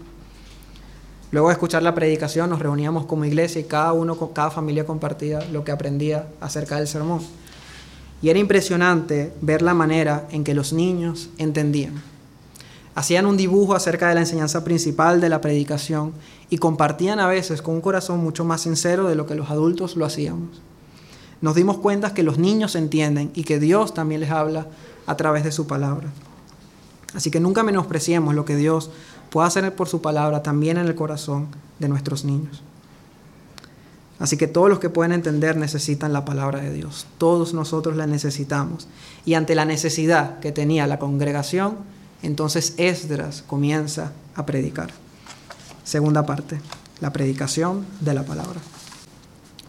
[1.32, 5.40] Luego de escuchar la predicación nos reuníamos como iglesia y cada uno, cada familia compartía
[5.52, 7.20] lo que aprendía acerca del sermón.
[8.22, 12.02] Y era impresionante ver la manera en que los niños entendían.
[12.94, 16.14] Hacían un dibujo acerca de la enseñanza principal de la predicación
[16.48, 19.96] y compartían a veces con un corazón mucho más sincero de lo que los adultos
[19.96, 20.62] lo hacíamos.
[21.40, 24.66] Nos dimos cuenta que los niños entienden y que Dios también les habla
[25.06, 26.08] a través de su palabra.
[27.14, 28.90] Así que nunca menospreciemos lo que Dios
[29.30, 32.62] pueda hacer por su palabra también en el corazón de nuestros niños.
[34.18, 37.06] Así que todos los que pueden entender necesitan la palabra de Dios.
[37.18, 38.88] Todos nosotros la necesitamos.
[39.26, 41.76] Y ante la necesidad que tenía la congregación,
[42.22, 44.90] entonces Esdras comienza a predicar.
[45.84, 46.60] Segunda parte,
[47.00, 48.60] la predicación de la palabra.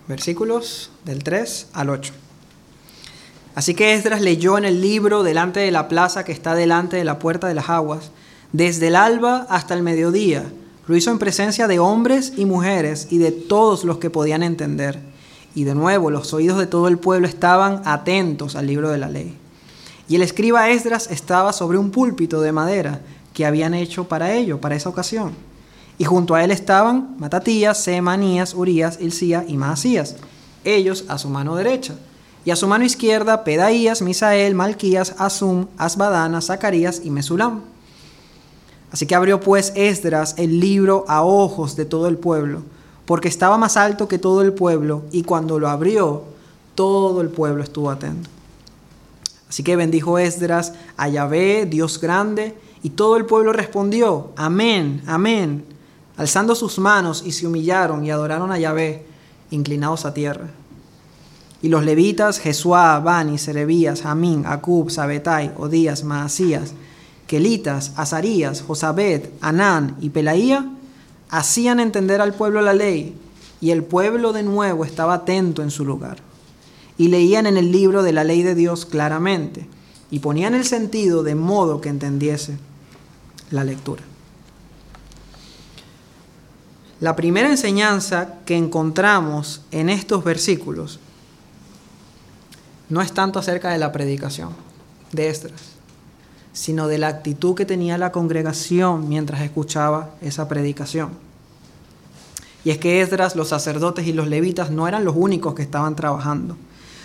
[0.08, 2.14] Versículos del 3 al 8.
[3.56, 7.04] Así que Esdras leyó en el libro delante de la plaza que está delante de
[7.04, 8.12] la puerta de las aguas
[8.54, 10.46] desde el alba hasta el mediodía.
[10.88, 15.00] Lo hizo en presencia de hombres y mujeres y de todos los que podían entender.
[15.54, 19.10] Y de nuevo los oídos de todo el pueblo estaban atentos al libro de la
[19.10, 19.36] ley.
[20.08, 23.02] Y el escriba Esdras estaba sobre un púlpito de madera
[23.34, 25.34] que habían hecho para ello, para esa ocasión.
[25.98, 30.16] Y junto a él estaban Matatías, Semanías, Urías, Ilcía y Maasías,
[30.64, 31.96] ellos a su mano derecha.
[32.46, 37.62] Y a su mano izquierda Pedaías, Misael, Malquías, Asum, Asbadana, Zacarías y Mesulam.
[38.92, 42.62] Así que abrió pues Esdras el libro a ojos de todo el pueblo,
[43.06, 46.24] porque estaba más alto que todo el pueblo, y cuando lo abrió,
[46.76, 48.30] todo el pueblo estuvo atento.
[49.50, 55.66] Así que bendijo Esdras a Yahvé, Dios grande, y todo el pueblo respondió, amén, amén,
[56.18, 59.06] alzando sus manos y se humillaron y adoraron a Yahvé,
[59.52, 60.48] inclinados a tierra.
[61.62, 66.74] Y los levitas, Jesuá, Bani, Serebías, Jamín, Acub, Sabetai, Odías, Maasías,
[67.26, 70.70] Kelitas, Azarías, Josabed, Anán y Pelaía
[71.30, 73.16] hacían entender al pueblo la ley,
[73.60, 76.18] y el pueblo de nuevo estaba atento en su lugar.
[76.98, 79.68] Y leían en el libro de la ley de Dios claramente,
[80.10, 82.58] y ponían el sentido de modo que entendiese
[83.52, 84.04] la lectura.
[87.00, 91.00] La primera enseñanza que encontramos en estos versículos
[92.90, 94.50] no es tanto acerca de la predicación
[95.12, 95.78] de Esdras
[96.58, 101.12] sino de la actitud que tenía la congregación mientras escuchaba esa predicación.
[102.66, 105.96] Y es que Esdras, los sacerdotes y los levitas no eran los únicos que estaban
[105.96, 106.58] trabajando,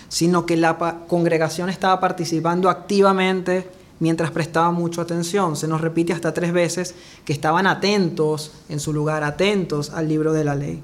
[0.08, 3.68] sino que la congregación estaba participando activamente
[4.02, 5.54] mientras prestaba mucha atención.
[5.54, 10.32] Se nos repite hasta tres veces que estaban atentos en su lugar, atentos al libro
[10.32, 10.82] de la ley.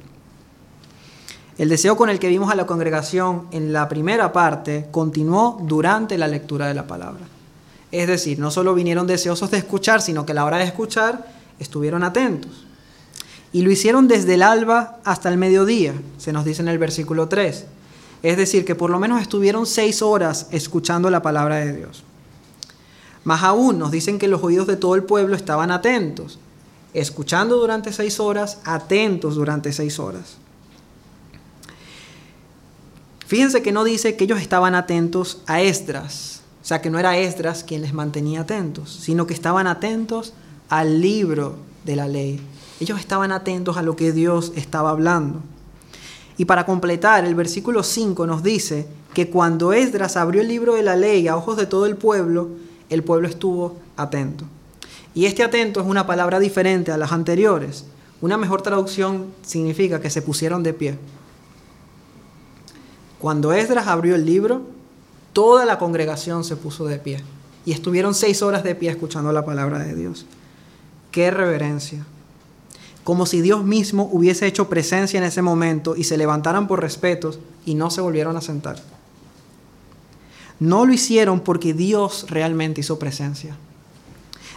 [1.59, 6.17] El deseo con el que vimos a la congregación en la primera parte continuó durante
[6.17, 7.27] la lectura de la palabra.
[7.91, 11.27] Es decir, no solo vinieron deseosos de escuchar, sino que a la hora de escuchar
[11.59, 12.67] estuvieron atentos.
[13.53, 17.27] Y lo hicieron desde el alba hasta el mediodía, se nos dice en el versículo
[17.27, 17.65] 3.
[18.23, 22.05] Es decir, que por lo menos estuvieron seis horas escuchando la palabra de Dios.
[23.29, 26.39] Más aún, nos dicen que los oídos de todo el pueblo estaban atentos,
[26.95, 30.39] escuchando durante seis horas, atentos durante seis horas.
[33.27, 37.19] Fíjense que no dice que ellos estaban atentos a Esdras, o sea que no era
[37.19, 40.33] Esdras quien les mantenía atentos, sino que estaban atentos
[40.71, 42.41] al libro de la ley.
[42.81, 45.43] Ellos estaban atentos a lo que Dios estaba hablando.
[46.39, 50.83] Y para completar, el versículo 5 nos dice que cuando Esdras abrió el libro de
[50.83, 54.45] la ley a ojos de todo el pueblo, el pueblo estuvo atento.
[55.15, 57.85] Y este atento es una palabra diferente a las anteriores.
[58.21, 60.99] Una mejor traducción significa que se pusieron de pie.
[63.19, 64.63] Cuando Esdras abrió el libro,
[65.33, 67.23] toda la congregación se puso de pie.
[67.65, 70.27] Y estuvieron seis horas de pie escuchando la palabra de Dios.
[71.11, 72.05] ¡Qué reverencia!
[73.09, 77.39] como si Dios mismo hubiese hecho presencia en ese momento y se levantaran por respetos
[77.65, 78.83] y no se volvieron a sentar.
[80.61, 83.57] No lo hicieron porque Dios realmente hizo presencia.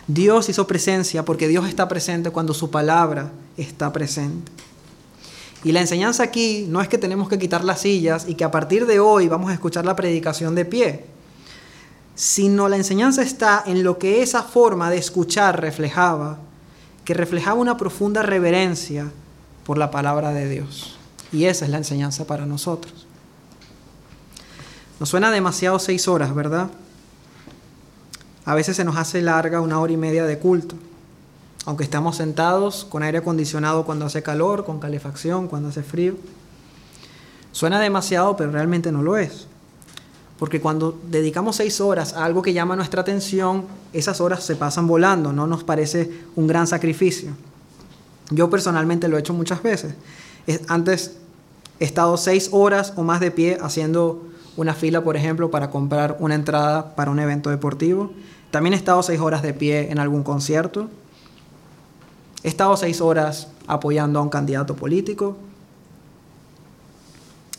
[0.07, 4.51] Dios hizo presencia porque Dios está presente cuando su palabra está presente.
[5.63, 8.51] Y la enseñanza aquí no es que tenemos que quitar las sillas y que a
[8.51, 11.05] partir de hoy vamos a escuchar la predicación de pie,
[12.15, 16.39] sino la enseñanza está en lo que esa forma de escuchar reflejaba
[17.05, 19.11] que reflejaba una profunda reverencia
[19.65, 20.97] por la palabra de Dios.
[21.31, 23.07] Y esa es la enseñanza para nosotros.
[25.01, 26.69] Nos suena demasiado seis horas, ¿verdad?
[28.45, 30.75] A veces se nos hace larga una hora y media de culto,
[31.65, 36.17] aunque estamos sentados con aire acondicionado cuando hace calor, con calefacción cuando hace frío.
[37.51, 39.47] Suena demasiado, pero realmente no lo es.
[40.37, 44.85] Porque cuando dedicamos seis horas a algo que llama nuestra atención, esas horas se pasan
[44.85, 47.31] volando, no nos parece un gran sacrificio.
[48.29, 49.95] Yo personalmente lo he hecho muchas veces.
[50.67, 51.15] Antes
[51.79, 56.17] he estado seis horas o más de pie haciendo una fila, por ejemplo, para comprar
[56.19, 58.11] una entrada para un evento deportivo.
[58.51, 60.89] También he estado seis horas de pie en algún concierto.
[62.43, 65.37] He estado seis horas apoyando a un candidato político.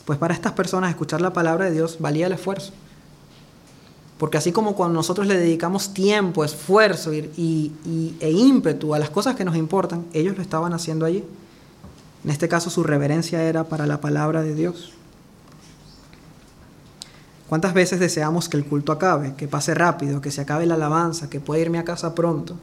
[0.05, 2.73] Pues para estas personas escuchar la palabra de Dios valía el esfuerzo.
[4.17, 9.35] Porque así como cuando nosotros le dedicamos tiempo, esfuerzo y, e ímpetu a las cosas
[9.35, 11.23] que nos importan, ellos lo estaban haciendo allí.
[12.23, 14.93] En este caso su reverencia era para la palabra de Dios.
[17.53, 21.29] ¿Cuántas veces deseamos que el culto acabe, que pase rápido, que se acabe la alabanza,
[21.29, 22.57] que pueda irme a casa pronto?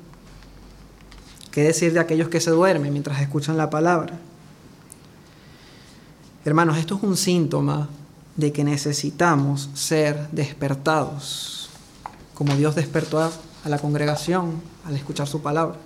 [1.52, 4.18] ¿Qué decir de aquellos que se duermen mientras escuchan la palabra?
[6.44, 7.88] Hermanos, esto es un síntoma
[8.34, 11.70] de que necesitamos ser despertados,
[12.34, 13.30] como Dios despertó a,
[13.66, 15.76] la congregación al escuchar su palabra.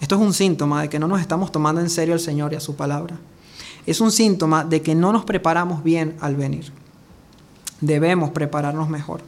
[0.00, 2.56] Esto es un síntoma de que no nos estamos tomando en serio al Señor y
[2.56, 3.16] a su palabra.
[3.86, 6.72] Es un síntoma de que no nos preparamos bien al venir.
[7.80, 9.20] Debemos prepararnos mejor.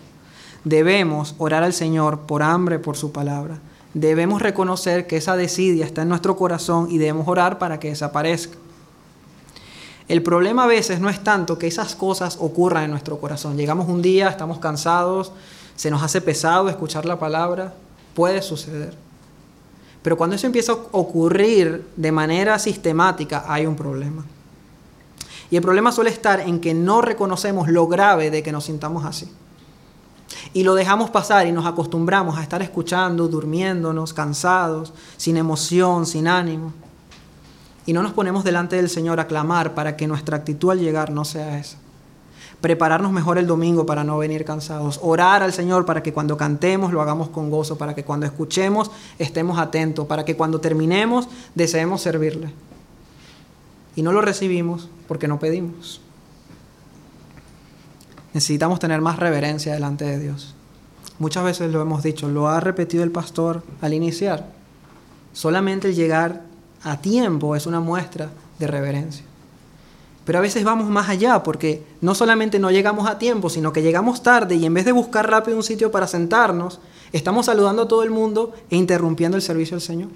[0.65, 3.59] Debemos orar al Señor por hambre por su palabra.
[3.95, 8.57] Debemos reconocer que esa desidia está en nuestro corazón y debemos orar para que desaparezca.
[10.09, 13.57] El problema a veces no es tanto que esas cosas ocurran en nuestro corazón.
[13.57, 15.33] Llegamos un día, estamos cansados,
[15.77, 17.75] se nos hace pesado escuchar la palabra,
[18.15, 18.95] puede suceder.
[20.03, 24.25] Pero cuando eso empieza a ocurrir de manera sistemática, hay un problema.
[25.51, 29.05] Y el problema suele estar en que no reconocemos lo grave de que nos sintamos
[29.05, 29.33] así.
[30.53, 36.29] Y lo dejamos pasar y nos acostumbramos a estar escuchando, durmiéndonos, cansados, sin emoción, sin
[36.29, 36.73] ánimo
[37.89, 41.11] y no nos ponemos delante del Señor a clamar para que nuestra actitud al llegar
[41.11, 41.79] no sea esa.
[42.61, 45.01] Prepararnos mejor el domingo para no venir cansados.
[45.03, 48.91] Orar al Señor para que cuando cantemos lo hagamos con gozo, para que cuando escuchemos
[49.19, 52.53] estemos atentos, para que cuando terminemos deseemos servirle.
[53.99, 56.01] Y no lo recibimos porque no pedimos.
[58.33, 60.55] Necesitamos tener más reverencia delante de Dios.
[61.19, 64.53] Muchas veces lo hemos dicho, lo ha repetido el pastor al iniciar.
[65.33, 66.43] Solamente el llegar
[66.85, 69.25] a tiempo es una muestra de reverencia.
[70.25, 73.83] Pero a veces vamos más allá porque no solamente no llegamos a tiempo, sino que
[73.83, 76.79] llegamos tarde y en vez de buscar rápido un sitio para sentarnos,
[77.13, 80.11] estamos saludando a todo el mundo e interrumpiendo el servicio del Señor.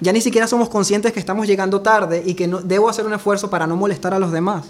[0.00, 3.14] Ya ni siquiera somos conscientes que estamos llegando tarde y que no, debo hacer un
[3.14, 4.66] esfuerzo para no molestar a los demás,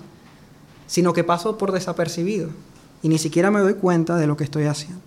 [0.87, 2.51] sino que paso por desapercibido
[3.03, 5.01] y ni siquiera me doy cuenta de lo que estoy haciendo.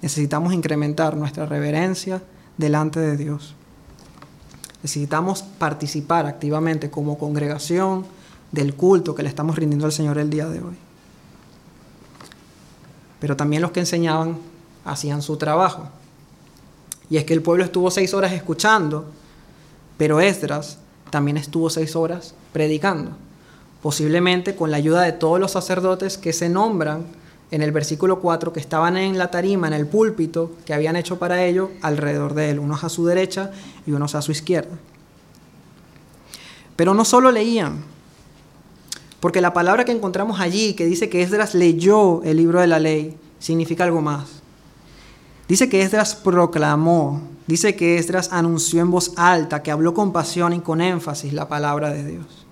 [0.00, 2.22] Necesitamos incrementar nuestra reverencia
[2.56, 3.54] delante de Dios.
[4.82, 8.06] Necesitamos participar activamente como congregación
[8.52, 10.76] del culto que le estamos rindiendo al Señor el día de hoy.
[13.18, 14.38] Pero también los que enseñaban
[14.84, 15.88] hacían su trabajo.
[17.10, 19.04] Y es que el pueblo estuvo seis horas escuchando,
[19.98, 20.78] pero Esdras
[21.10, 23.12] también estuvo seis horas predicando.
[23.82, 27.06] posiblemente con la ayuda de todos los sacerdotes que se nombran
[27.50, 31.18] en el versículo 4, que estaban en la tarima, en el púlpito, que habían hecho
[31.18, 33.50] para ello alrededor de él, unos a su derecha
[33.86, 34.76] y unos a su izquierda.
[36.76, 37.82] Pero no solo leían,
[39.18, 42.78] porque la palabra que encontramos allí, que dice que Esdras leyó el libro de la
[42.78, 44.39] ley, significa algo más.
[45.50, 50.52] Dice que Esdras proclamó, dice que Esdras anunció en voz alta, que habló con pasión
[50.52, 52.46] y con énfasis la palabra de Dios.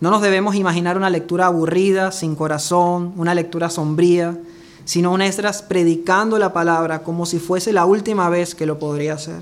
[0.00, 4.36] No nos debemos imaginar una lectura aburrida, sin corazón, una lectura sombría,
[4.84, 9.14] sino un Esdras predicando la palabra como si fuese la última vez que lo podría
[9.14, 9.38] hacer.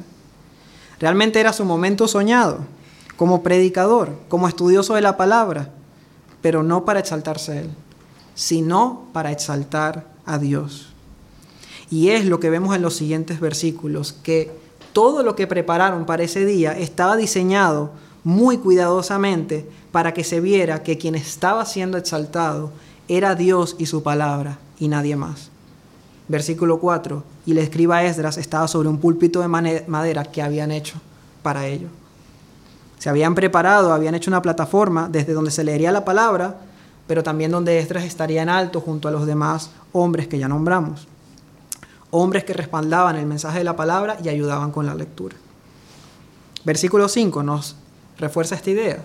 [1.01, 2.59] Realmente era su momento soñado,
[3.17, 5.71] como predicador, como estudioso de la palabra,
[6.43, 7.71] pero no para exaltarse a Él,
[8.35, 10.92] sino para exaltar a Dios.
[11.93, 14.51] Y es lo que vemos en los siguientes versículos, que
[14.95, 17.91] todo lo que prepararon para ese día estaba diseñado
[18.25, 22.71] muy cuidadosamente para que se viera que quien estaba siendo exaltado
[23.09, 25.51] era Dios y su palabra y nadie más.
[26.29, 29.49] Versículo 4, y el escriba Esdras estaba sobre un púlpito de
[29.87, 30.95] madera que habían hecho
[31.43, 31.89] para ello.
[32.99, 36.57] Se habían preparado, habían hecho una plataforma desde donde se leería la palabra,
[37.07, 41.07] pero también donde Esdras estaría en alto junto a los demás hombres que ya nombramos.
[42.15, 45.35] Hombres que respaldaban el mensaje de la palabra y ayudaban con la lectura.
[46.65, 47.75] Versículo 5 nos
[48.19, 49.03] refuerza esta idea.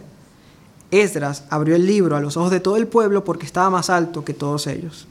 [0.91, 4.25] Esdras abrió el libro a los ojos de todo el pueblo porque estaba más alto
[4.25, 5.07] que todos ellos.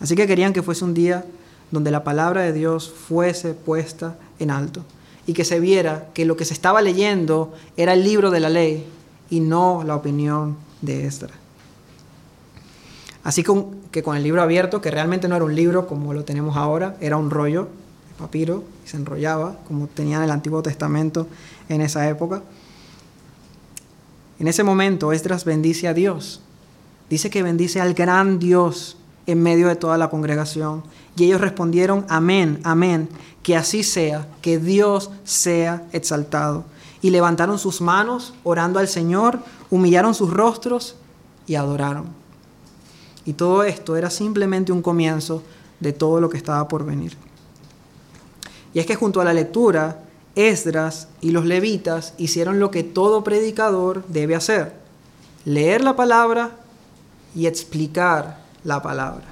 [0.00, 1.24] Así que querían que fuese un día
[1.72, 4.84] donde la palabra de Dios fuese puesta en alto
[5.26, 8.50] y que se viera que lo que se estaba leyendo era el libro de la
[8.50, 8.86] ley
[9.30, 11.43] y no la opinión de Esdras.
[13.24, 13.42] Así
[13.90, 16.96] que con el libro abierto, que realmente no era un libro como lo tenemos ahora,
[17.00, 17.68] era un rollo
[18.08, 21.26] de papiro y se enrollaba como tenían el Antiguo Testamento
[21.70, 22.42] en esa época.
[24.38, 26.42] En ese momento Esdras bendice a Dios.
[27.08, 30.82] Dice que bendice al gran Dios en medio de toda la congregación.
[31.16, 33.08] Y ellos respondieron, amén, amén,
[33.42, 36.64] que así sea, que Dios sea exaltado.
[37.00, 39.38] Y levantaron sus manos, orando al Señor,
[39.70, 40.96] humillaron sus rostros
[41.46, 42.23] y adoraron.
[43.24, 45.42] Y todo esto era simplemente un comienzo
[45.80, 47.16] de todo lo que estaba por venir.
[48.72, 50.00] Y es que junto a la lectura,
[50.34, 54.74] Esdras y los levitas hicieron lo que todo predicador debe hacer,
[55.44, 56.56] leer la palabra
[57.34, 59.24] y explicar la palabra.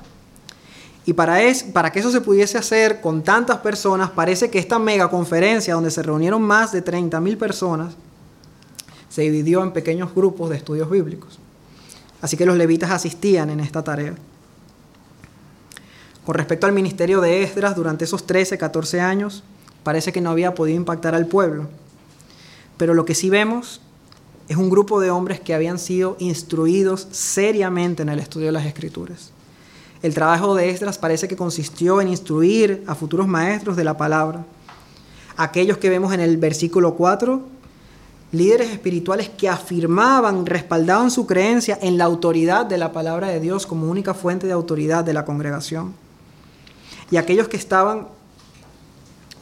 [1.05, 1.38] Y para,
[1.72, 5.90] para que eso se pudiese hacer con tantas personas, parece que esta mega conferencia donde
[5.90, 7.95] se reunieron más de 30.000 personas,
[9.09, 11.41] se dividió en pequeños grupos de estudios bíblicos.
[12.22, 14.14] Así que los levitas asistían en esta tarea.
[16.24, 19.42] Con respecto al ministerio de Esdras, durante esos 13, 14 años,
[19.82, 21.68] parece que no había podido impactar al pueblo.
[22.76, 23.80] Pero lo que sí vemos
[24.48, 28.66] es un grupo de hombres que habían sido instruidos seriamente en el estudio de las
[28.66, 29.32] escrituras.
[30.02, 34.44] El trabajo de Esdras parece que consistió en instruir a futuros maestros de la palabra.
[35.36, 37.42] Aquellos que vemos en el versículo 4,
[38.33, 43.66] líderes espirituales que afirmaban, respaldaban su creencia en la autoridad de la palabra de Dios
[43.66, 45.95] como única fuente de autoridad de la congregación.
[47.11, 48.09] Y aquellos que estaban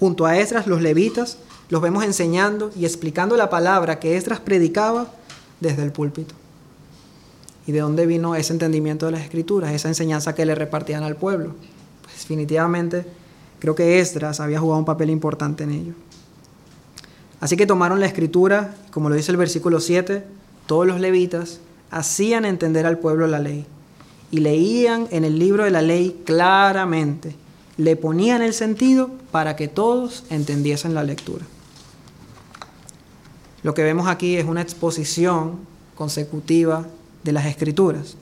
[0.01, 1.39] junto a Esdras, los levitas,
[1.69, 5.07] los vemos enseñando y explicando la palabra que Esdras predicaba
[5.61, 6.35] desde el púlpito.
[7.67, 11.15] ¿Y de dónde vino ese entendimiento de las escrituras, esa enseñanza que le repartían al
[11.15, 11.55] pueblo?
[12.03, 13.07] Pues definitivamente
[13.61, 15.93] creo que Esdras había jugado un papel importante en ello.
[17.41, 20.25] Así que tomaron la escritura, como lo dice el versículo 7,
[20.67, 21.61] todos los levitas
[21.91, 23.67] hacían entender al pueblo la ley
[24.31, 27.35] y leían en el libro de la ley claramente,
[27.77, 31.45] le ponían el sentido para que todos entendiesen la lectura.
[33.63, 35.59] Lo que vemos aquí es una exposición
[35.95, 36.87] consecutiva
[37.25, 38.17] de las escrituras,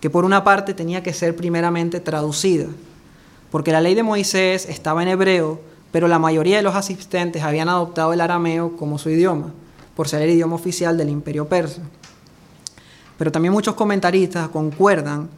[0.00, 2.66] que por una parte tenía que ser primeramente traducida,
[3.50, 5.60] porque la ley de Moisés estaba en hebreo,
[5.96, 9.54] pero la mayoría de los asistentes habían adoptado el arameo como su idioma,
[9.94, 11.80] por ser el idioma oficial del imperio persa.
[13.16, 15.30] Pero también muchos comentaristas concuerdan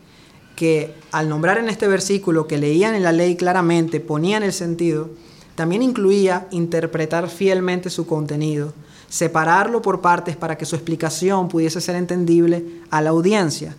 [0.56, 5.10] que al nombrar en este versículo que leían en la ley claramente, ponían el sentido,
[5.54, 8.72] también incluía interpretar fielmente su contenido,
[9.08, 13.76] separarlo por partes para que su explicación pudiese ser entendible a la audiencia,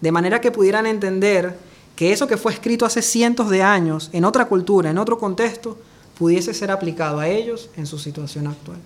[0.00, 1.58] de manera que pudieran entender
[1.94, 5.76] que eso que fue escrito hace cientos de años, en otra cultura, en otro contexto,
[6.18, 8.78] pudiese ser aplicado a ellos en su situación actual.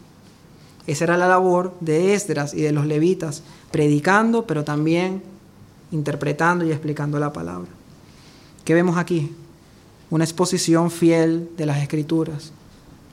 [0.87, 5.23] Esa era la labor de Esdras y de los levitas, predicando, pero también
[5.91, 7.69] interpretando y explicando la palabra.
[8.65, 9.35] ¿Qué vemos aquí?
[10.11, 12.53] Una exposición fiel de las escrituras,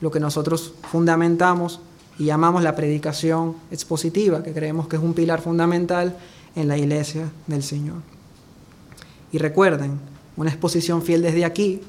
[0.00, 1.80] lo que nosotros fundamentamos
[2.18, 6.16] y llamamos la predicación expositiva, que creemos que es un pilar fundamental
[6.54, 7.96] en la iglesia del Señor.
[9.32, 9.98] Y recuerden,
[10.36, 11.80] una exposición fiel desde aquí,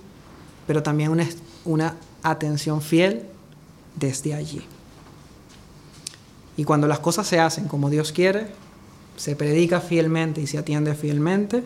[0.65, 1.27] pero también una,
[1.65, 1.95] una
[2.29, 3.23] atención fiel
[3.95, 4.61] desde allí.
[6.57, 8.47] Y cuando las cosas se hacen como Dios quiere,
[9.17, 11.63] se predica fielmente y se atiende fielmente,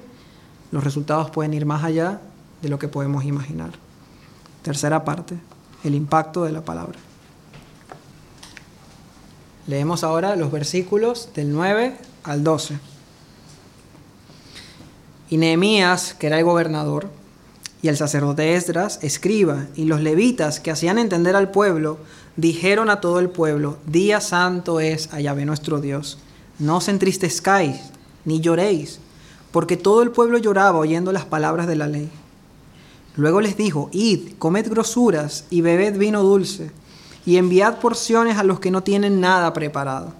[0.71, 2.21] los resultados pueden ir más allá
[2.61, 3.71] de lo que podemos imaginar.
[4.61, 5.35] Tercera parte,
[5.83, 6.99] el impacto de la palabra.
[9.67, 12.79] Leemos ahora los versículos del 9 al 12.
[15.29, 17.09] Y Nehemías, que era el gobernador,
[17.81, 21.97] y el sacerdote Esdras, escriba, y los levitas que hacían entender al pueblo,
[22.35, 26.19] dijeron a todo el pueblo, Día santo es a Yahvé nuestro Dios.
[26.57, 27.77] No os entristezcáis,
[28.25, 28.99] ni lloréis,
[29.51, 32.09] porque todo el pueblo lloraba oyendo las palabras de la ley.
[33.15, 36.71] Luego les dijo, Id, comed grosuras y bebed vino dulce,
[37.25, 40.13] y enviad porciones a los que no tienen nada preparado.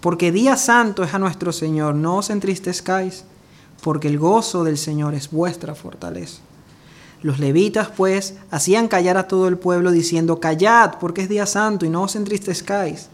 [0.00, 3.24] Porque día santo es a nuestro Señor, no os entristezcáis,
[3.82, 6.40] porque el gozo del Señor es vuestra fortaleza.
[7.24, 11.86] Los levitas, pues, hacían callar a todo el pueblo diciendo, Callad, porque es día santo
[11.86, 13.08] y no os entristezcáis.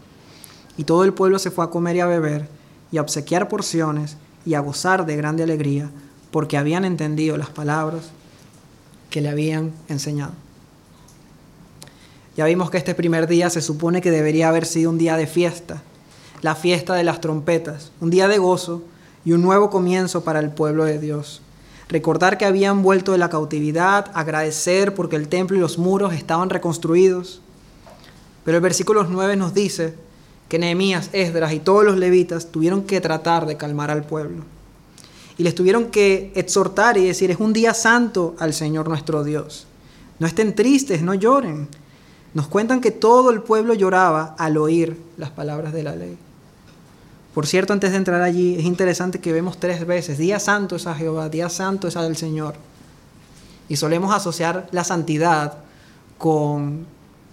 [0.75, 2.49] Y todo el pueblo se fue a comer y a beber,
[2.91, 5.89] y a obsequiar porciones, y a gozar de grande alegría,
[6.29, 8.09] porque habían entendido las palabras
[9.09, 10.33] que le habían enseñado.
[12.35, 15.25] Ya vimos que este primer día se supone que debería haber sido un día de
[15.25, 15.83] fiesta,
[16.41, 18.83] la fiesta de las trompetas, un día de gozo
[19.23, 21.41] y un nuevo comienzo para el pueblo de Dios
[21.91, 26.49] recordar que habían vuelto de la cautividad, agradecer porque el templo y los muros estaban
[26.49, 27.41] reconstruidos.
[28.45, 29.93] Pero el versículo 9 nos dice
[30.47, 34.43] que Nehemías, Esdras y todos los levitas tuvieron que tratar de calmar al pueblo.
[35.37, 39.67] Y les tuvieron que exhortar y decir, es un día santo al Señor nuestro Dios.
[40.17, 41.67] No estén tristes, no lloren.
[42.33, 46.17] Nos cuentan que todo el pueblo lloraba al oír las palabras de la ley.
[47.33, 50.85] Por cierto, antes de entrar allí, es interesante que vemos tres veces, día santo es
[50.85, 52.55] a Jehová, día santo es al Señor.
[53.69, 55.59] Y solemos asociar la santidad
[56.17, 56.85] con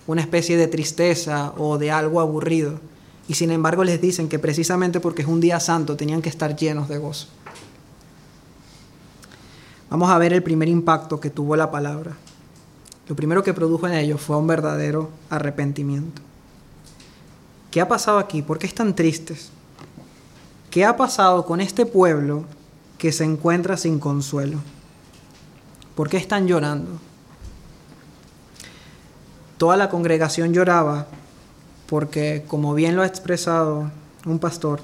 [0.07, 2.81] una especie de tristeza o de algo aburrido.
[3.29, 6.55] Y sin embargo les dicen que precisamente porque es un día santo tenían que estar
[6.55, 7.27] llenos de gozo.
[9.91, 12.17] Vamos a ver el primer impacto que tuvo la palabra.
[13.09, 16.23] Lo primero que produjo en ellos fue un verdadero arrepentimiento.
[17.71, 18.43] ¿Qué ha pasado aquí?
[18.43, 19.51] ¿Por qué están tristes?
[20.71, 22.45] ¿Qué ha pasado con este pueblo
[22.99, 24.59] que se encuentra sin consuelo?
[25.95, 26.91] ¿Por qué están llorando?
[29.57, 31.07] Toda la congregación lloraba
[31.87, 33.91] porque, como bien lo ha expresado
[34.27, 34.81] un pastor,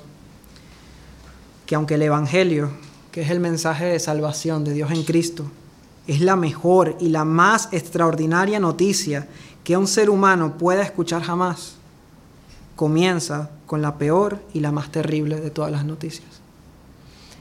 [1.66, 2.70] que aunque el Evangelio,
[3.12, 5.44] que es el mensaje de salvación de Dios en Cristo,
[6.06, 9.28] es la mejor y la más extraordinaria noticia
[9.64, 11.76] que un ser humano pueda escuchar jamás,
[12.76, 16.28] comienza con la peor y la más terrible de todas las noticias.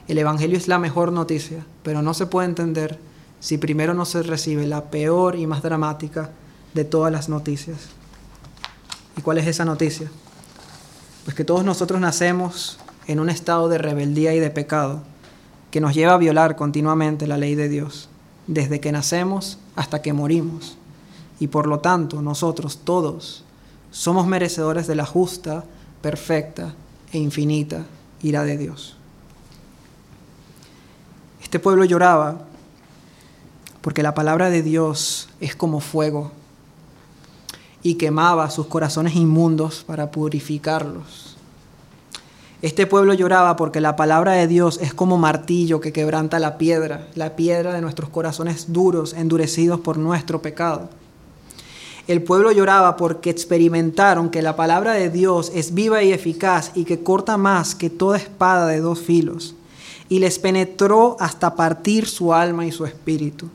[0.08, 3.00] El Evangelio es la mejor noticia, pero no se puede entender
[3.40, 6.30] si primero no se recibe la peor y más dramática
[6.74, 7.78] de todas las noticias.
[9.18, 10.10] ¿Y cuál es esa noticia?
[11.24, 12.78] Pues que todos nosotros nacemos
[13.08, 15.02] en un estado de rebeldía y de pecado
[15.72, 18.10] que nos lleva a violar continuamente la ley de Dios,
[18.48, 20.78] desde que nacemos hasta que morimos.
[21.40, 23.44] Y por lo tanto, nosotros todos
[23.94, 25.64] somos merecedores de la justa,
[26.02, 26.74] perfecta
[27.12, 27.86] e infinita
[28.24, 28.98] ira de Dios.
[31.42, 32.40] Este pueblo lloraba
[33.82, 36.32] porque la palabra de Dios es como fuego
[37.84, 41.38] y quemaba sus corazones inmundos para purificarlos.
[42.64, 47.08] Este pueblo lloraba porque la palabra de Dios es como martillo que quebranta la piedra,
[47.14, 50.90] la piedra de nuestros corazones duros, endurecidos por nuestro pecado.
[52.06, 56.84] El pueblo lloraba porque experimentaron que la palabra de Dios es viva y eficaz y
[56.84, 59.56] que corta más que toda espada de dos filos,
[60.10, 63.48] y les penetró hasta partir su alma y su espíritu.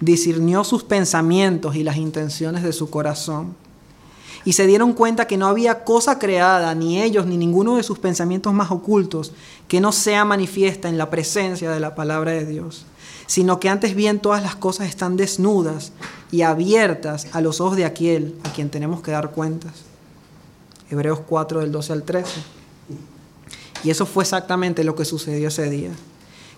[0.00, 3.54] Discernió sus pensamientos y las intenciones de su corazón.
[4.46, 7.98] Y se dieron cuenta que no había cosa creada, ni ellos, ni ninguno de sus
[7.98, 9.32] pensamientos más ocultos,
[9.68, 12.86] que no sea manifiesta en la presencia de la palabra de Dios
[13.26, 15.92] sino que antes bien todas las cosas están desnudas
[16.30, 19.72] y abiertas a los ojos de aquel a quien tenemos que dar cuentas.
[20.90, 22.30] Hebreos 4 del 12 al 13.
[23.84, 25.90] Y eso fue exactamente lo que sucedió ese día.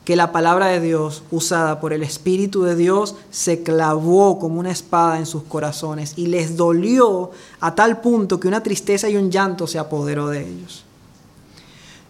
[0.04, 4.70] Que la palabra de Dios, usada por el Espíritu de Dios, se clavó como una
[4.70, 9.30] espada en sus corazones y les dolió a tal punto que una tristeza y un
[9.30, 10.85] llanto se apoderó de ellos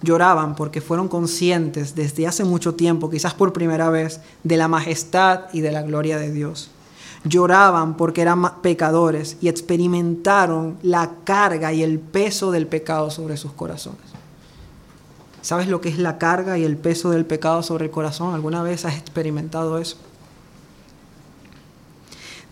[0.02, 5.44] lloraban porque fueron conscientes desde hace mucho tiempo, quizás por primera vez, de la majestad
[5.52, 6.70] y de la gloria de Dios.
[7.24, 13.52] Lloraban porque eran pecadores y experimentaron la carga y el peso del pecado sobre sus
[13.52, 14.16] corazones.
[15.42, 18.34] ¿Sabes lo que es la carga y el peso del pecado sobre el corazón?
[18.34, 19.96] ¿Alguna vez has experimentado eso?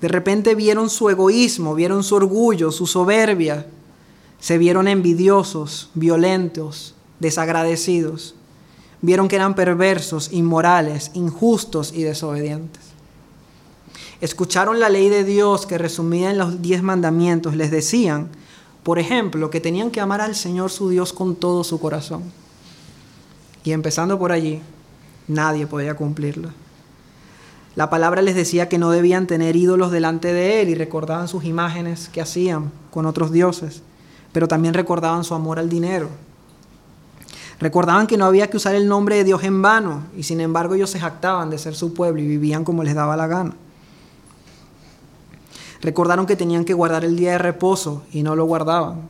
[0.01, 3.67] De repente vieron su egoísmo, vieron su orgullo, su soberbia.
[4.39, 6.94] Se vieron envidiosos, violentos,
[7.25, 8.35] desagradecidos.
[9.01, 12.83] Vieron que eran perversos, inmorales, injustos y desobedientes.
[14.21, 18.29] Escucharon la ley de Dios que resumida en los diez mandamientos les decían,
[18.83, 22.23] por ejemplo, que tenían que amar al Señor su Dios con todo su corazón
[23.65, 24.61] y empezando por allí,
[25.27, 26.51] nadie podía cumplirlo.
[27.75, 31.45] La palabra les decía que no debían tener ídolos delante de Él y recordaban sus
[31.45, 33.83] imágenes que hacían con otros dioses,
[34.33, 36.11] pero también recordaban su amor al dinero.
[37.61, 40.75] Recordaban que no había que usar el nombre de Dios en vano y sin embargo
[40.75, 43.55] ellos se jactaban de ser su pueblo y vivían como les daba la gana.
[45.81, 49.03] Recordaron que tenían que guardar el día de reposo y no lo guardaban,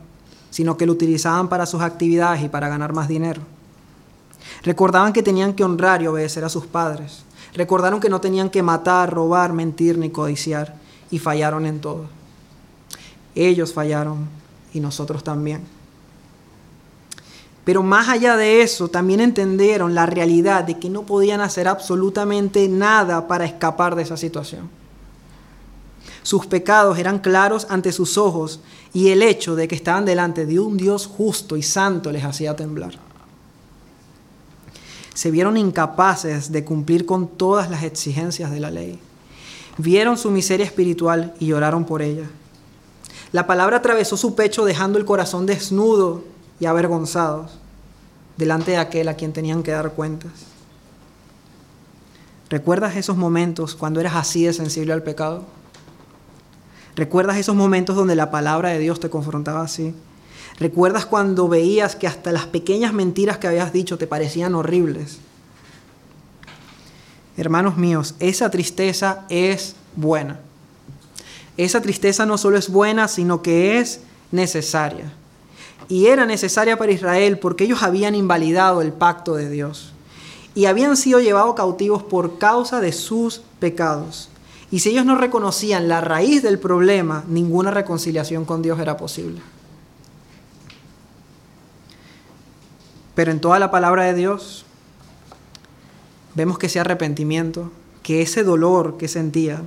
[0.49, 3.41] sino que lo utilizaban para sus actividades y para ganar más dinero.
[4.63, 7.23] Recordaban que tenían que honrar y obedecer a sus padres.
[7.53, 10.75] Recordaron que no tenían que matar, robar, mentir ni codiciar.
[11.11, 12.05] Y fallaron en todo.
[13.35, 14.27] Ellos fallaron
[14.73, 15.61] y nosotros también.
[17.65, 22.69] Pero más allá de eso, también entendieron la realidad de que no podían hacer absolutamente
[22.69, 24.69] nada para escapar de esa situación.
[26.23, 28.61] Sus pecados eran claros ante sus ojos
[28.93, 32.55] y el hecho de que estaban delante de un Dios justo y santo les hacía
[32.55, 32.99] temblar
[35.15, 38.99] se vieron incapaces de cumplir con todas las exigencias de la ley.
[39.77, 42.29] Vieron su miseria espiritual y lloraron por ella.
[43.31, 46.23] La palabra atravesó su pecho dejando el corazón desnudo
[46.59, 47.51] y avergonzados
[48.37, 50.31] delante de aquel a quien tenían que dar cuentas.
[52.49, 55.45] ¿Recuerdas esos momentos cuando eras así de sensible al pecado?
[56.95, 59.93] ¿Recuerdas esos momentos donde la palabra de Dios te confrontaba así?
[60.59, 65.19] ¿Recuerdas cuando veías que hasta las pequeñas mentiras que habías dicho te parecían horribles?
[67.35, 70.39] Hermanos míos, esa tristeza es buena.
[71.57, 74.01] Esa tristeza no solo es buena, sino que es
[74.31, 75.11] necesaria.
[75.87, 79.93] Y era necesaria para Israel porque ellos habían invalidado el pacto de Dios
[80.55, 84.29] y habían sido llevados cautivos por causa de sus pecados.
[84.71, 89.41] Y si ellos no reconocían la raíz del problema, ninguna reconciliación con Dios era posible.
[93.13, 94.65] Pero en toda la palabra de Dios
[96.33, 97.71] vemos que ese arrepentimiento,
[98.01, 99.61] que ese dolor que sentía,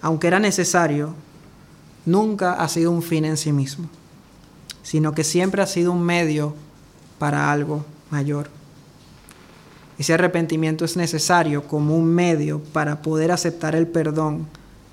[0.00, 1.14] aunque era necesario,
[2.04, 3.88] nunca ha sido un fin en sí mismo,
[4.88, 6.54] sino que siempre ha sido un medio
[7.18, 8.48] para algo mayor.
[9.98, 14.46] Ese arrepentimiento es necesario como un medio para poder aceptar el perdón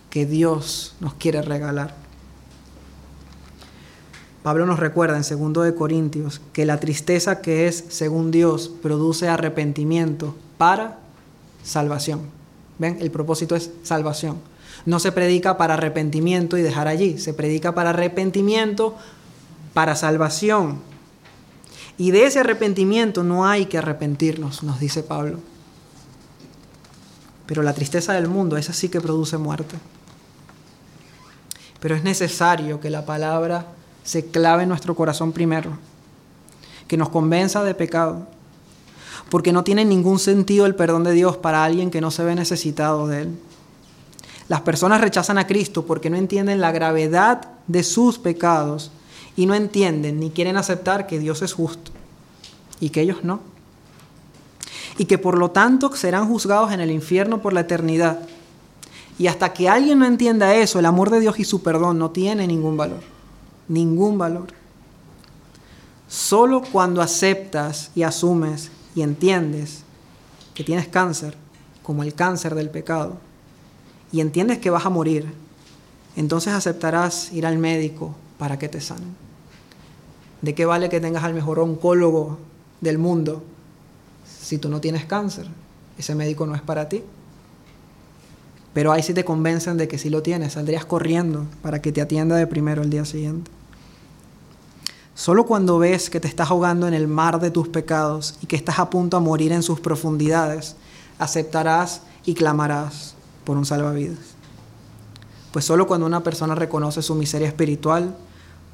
[0.09, 1.95] que Dios nos quiere regalar.
[4.43, 9.29] Pablo nos recuerda en 2 de Corintios que la tristeza que es según Dios produce
[9.29, 10.99] arrepentimiento para
[11.63, 12.19] salvación.
[12.79, 12.97] ¿Ven?
[12.99, 14.39] El propósito es salvación.
[14.85, 18.97] No se predica para arrepentimiento y dejar allí, se predica para arrepentimiento
[19.75, 20.79] para salvación.
[21.97, 25.39] Y de ese arrepentimiento no hay que arrepentirnos, nos dice Pablo.
[27.45, 29.75] Pero la tristeza del mundo, esa sí que produce muerte.
[31.81, 33.67] Pero es necesario que la palabra
[34.05, 35.77] se clave en nuestro corazón primero,
[36.87, 38.27] que nos convenza de pecado,
[39.29, 42.33] porque no tiene ningún sentido el perdón de Dios para alguien que no se ve
[42.33, 43.39] necesitado de Él.
[44.47, 48.91] Las personas rechazan a Cristo porque no entienden la gravedad de sus pecados
[49.35, 51.91] y no entienden ni quieren aceptar que Dios es justo
[52.79, 53.41] y que ellos no.
[54.97, 58.19] Y que por lo tanto serán juzgados en el infierno por la eternidad.
[59.19, 62.11] Y hasta que alguien no entienda eso, el amor de Dios y su perdón no
[62.11, 63.15] tiene ningún valor
[63.67, 64.47] ningún valor.
[66.07, 69.83] Solo cuando aceptas y asumes y entiendes
[70.53, 71.35] que tienes cáncer,
[71.83, 73.17] como el cáncer del pecado,
[74.11, 75.33] y entiendes que vas a morir,
[76.15, 79.24] entonces aceptarás ir al médico para que te sanen.
[80.45, 82.37] ¿De qué vale que tengas al mejor oncólogo
[82.79, 83.41] del mundo
[84.43, 85.47] si tú no tienes cáncer?
[85.97, 87.01] Ese médico no es para ti.
[88.71, 91.99] Pero ahí si te convencen de que si lo tienes, saldrías corriendo para que te
[91.99, 93.49] atienda de primero el día siguiente.
[95.15, 98.55] Solo cuando ves que te estás ahogando en el mar de tus pecados y que
[98.55, 100.75] estás a punto a morir en sus profundidades,
[101.17, 103.15] aceptarás y clamarás
[103.45, 104.35] por un salvavidas.
[105.51, 108.15] Pues solo cuando una persona reconoce su miseria espiritual,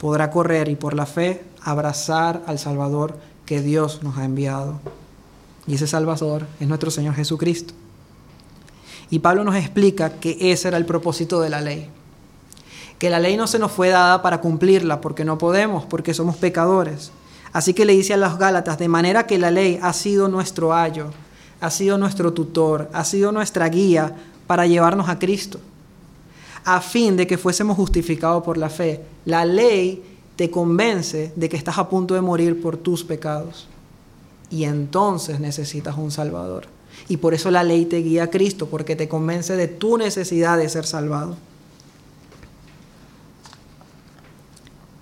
[0.02, 4.82] podrá correr y por la fe abrazar al Salvador que Dios nos ha enviado.
[5.68, 7.74] Y ese Salvador es nuestro Señor Jesucristo.
[9.10, 11.90] Y Pablo nos explica que ese era el propósito de la ley
[13.02, 16.36] que la ley no se nos fue dada para cumplirla, porque no podemos, porque somos
[16.38, 17.12] pecadores.
[17.52, 20.76] Así que le dice a los Gálatas, de manera que la ley ha sido nuestro
[20.76, 21.08] ayo,
[21.62, 25.60] ha sido nuestro tutor, ha sido nuestra guía para llevarnos a Cristo,
[26.64, 29.02] a fin de que fuésemos justificados por la fe.
[29.26, 30.04] La ley
[30.36, 33.68] te convence de que estás a punto de morir por tus pecados.
[34.50, 36.66] Y entonces necesitas un Salvador.
[37.08, 40.58] Y por eso la ley te guía a Cristo, porque te convence de tu necesidad
[40.58, 41.36] de ser salvado.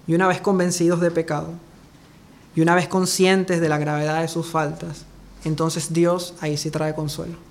[0.08, 1.50] Y una vez convencidos de pecado,
[2.56, 5.06] y una vez conscientes de la gravedad de sus faltas,
[5.44, 7.49] entonces Dios ahí sí trae consuelo.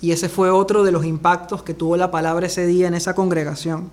[0.00, 3.14] Y ese fue otro de los impactos que tuvo la palabra ese día en esa
[3.14, 3.90] congregación.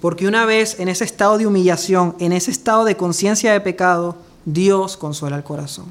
[0.00, 4.16] Porque una vez en ese estado de humillación, en ese estado de conciencia de pecado,
[4.44, 5.86] Dios consuela el corazón.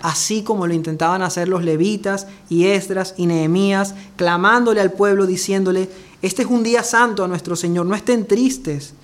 [0.00, 5.88] Así como lo intentaban hacer los levitas y Esdras y Nehemías, clamándole al pueblo, diciéndole,
[6.22, 8.94] este es un día santo a nuestro Señor, no estén tristes,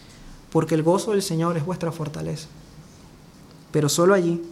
[0.50, 2.48] porque el gozo del Señor es vuestra fortaleza.
[3.70, 4.42] Pero solo allí.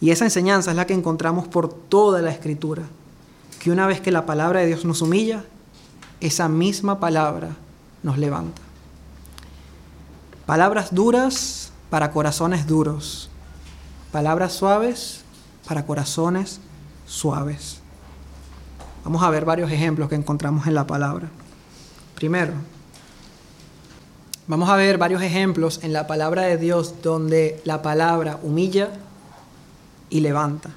[0.00, 2.82] Y esa enseñanza es la que encontramos por toda la escritura,
[3.62, 5.44] que una vez que la palabra de Dios nos humilla,
[6.20, 7.50] esa misma palabra
[8.02, 8.60] nos levanta.
[10.46, 13.30] Palabras duras para corazones duros.
[14.10, 15.20] Palabras suaves
[15.68, 16.58] para corazones
[17.06, 17.78] suaves.
[19.04, 21.28] Vamos a ver varios ejemplos que encontramos en la palabra.
[22.16, 22.54] Primero,
[24.48, 28.90] Vamos a ver varios ejemplos en la palabra de Dios donde la palabra humilla
[30.10, 30.70] y levanta.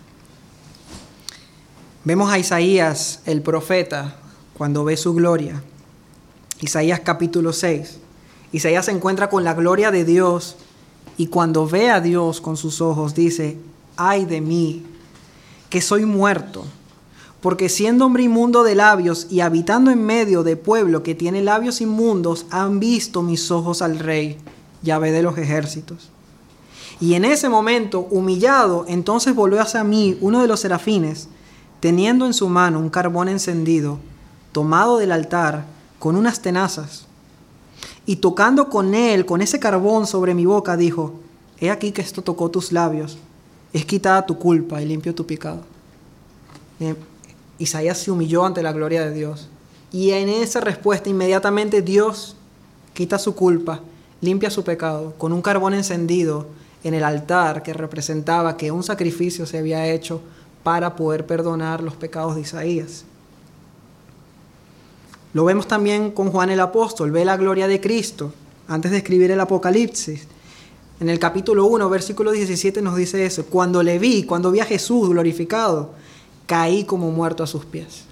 [2.06, 4.16] Vemos a Isaías, el profeta,
[4.58, 5.62] cuando ve su gloria.
[6.62, 7.98] Isaías capítulo 6.
[8.54, 10.56] Isaías se encuentra con la gloria de Dios
[11.18, 13.58] y cuando ve a Dios con sus ojos dice,
[13.98, 14.86] ay de mí,
[15.70, 16.64] que soy muerto
[17.46, 21.80] porque siendo hombre inmundo de labios y habitando en medio de pueblo que tiene labios
[21.80, 24.38] inmundos, han visto mis ojos al rey,
[24.82, 26.10] llave de los ejércitos.
[27.00, 31.28] Y en ese momento, humillado, entonces volvió hacia mí uno de los serafines,
[31.86, 34.00] teniendo en su mano un carbón encendido,
[34.52, 35.66] tomado del altar,
[36.00, 37.06] con unas tenazas.
[38.08, 41.14] Y tocando con él, con ese carbón sobre mi boca, dijo,
[41.60, 43.20] He aquí que esto tocó tus labios,
[43.72, 45.62] es quitada tu culpa y limpio tu pecado.
[46.80, 46.96] Eh,
[47.60, 49.48] Isaías se humilló ante la gloria de Dios.
[49.92, 52.36] Y en esa respuesta inmediatamente Dios
[52.96, 53.82] quita su culpa,
[54.22, 56.48] limpia su pecado con un carbón encendido
[56.84, 60.24] en el altar que representaba que un sacrificio se había hecho
[60.66, 63.06] para poder perdonar los pecados de Isaías.
[65.32, 68.34] Lo vemos también con Juan el apóstol, ve la gloria de Cristo
[68.68, 70.28] antes de escribir el Apocalipsis.
[71.00, 74.66] En el capítulo 1, versículo 17 nos dice eso, cuando le vi, cuando vi a
[74.66, 75.94] Jesús glorificado,
[76.48, 78.06] caí como muerto a sus pies.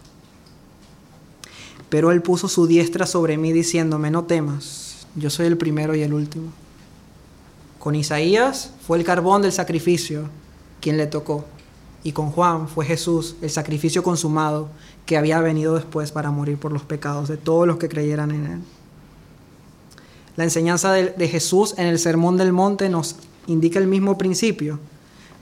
[1.90, 6.04] Pero él puso su diestra sobre mí diciéndome, no temas, yo soy el primero y
[6.04, 6.52] el último.
[7.80, 10.30] Con Isaías fue el carbón del sacrificio
[10.82, 11.46] quien le tocó.
[12.04, 14.70] Y con Juan fue Jesús, el sacrificio consumado,
[15.06, 18.46] que había venido después para morir por los pecados de todos los que creyeran en
[18.46, 18.62] él.
[20.36, 23.16] La enseñanza de, Jesús en el Sermón del Monte nos
[23.48, 24.80] indica el mismo principio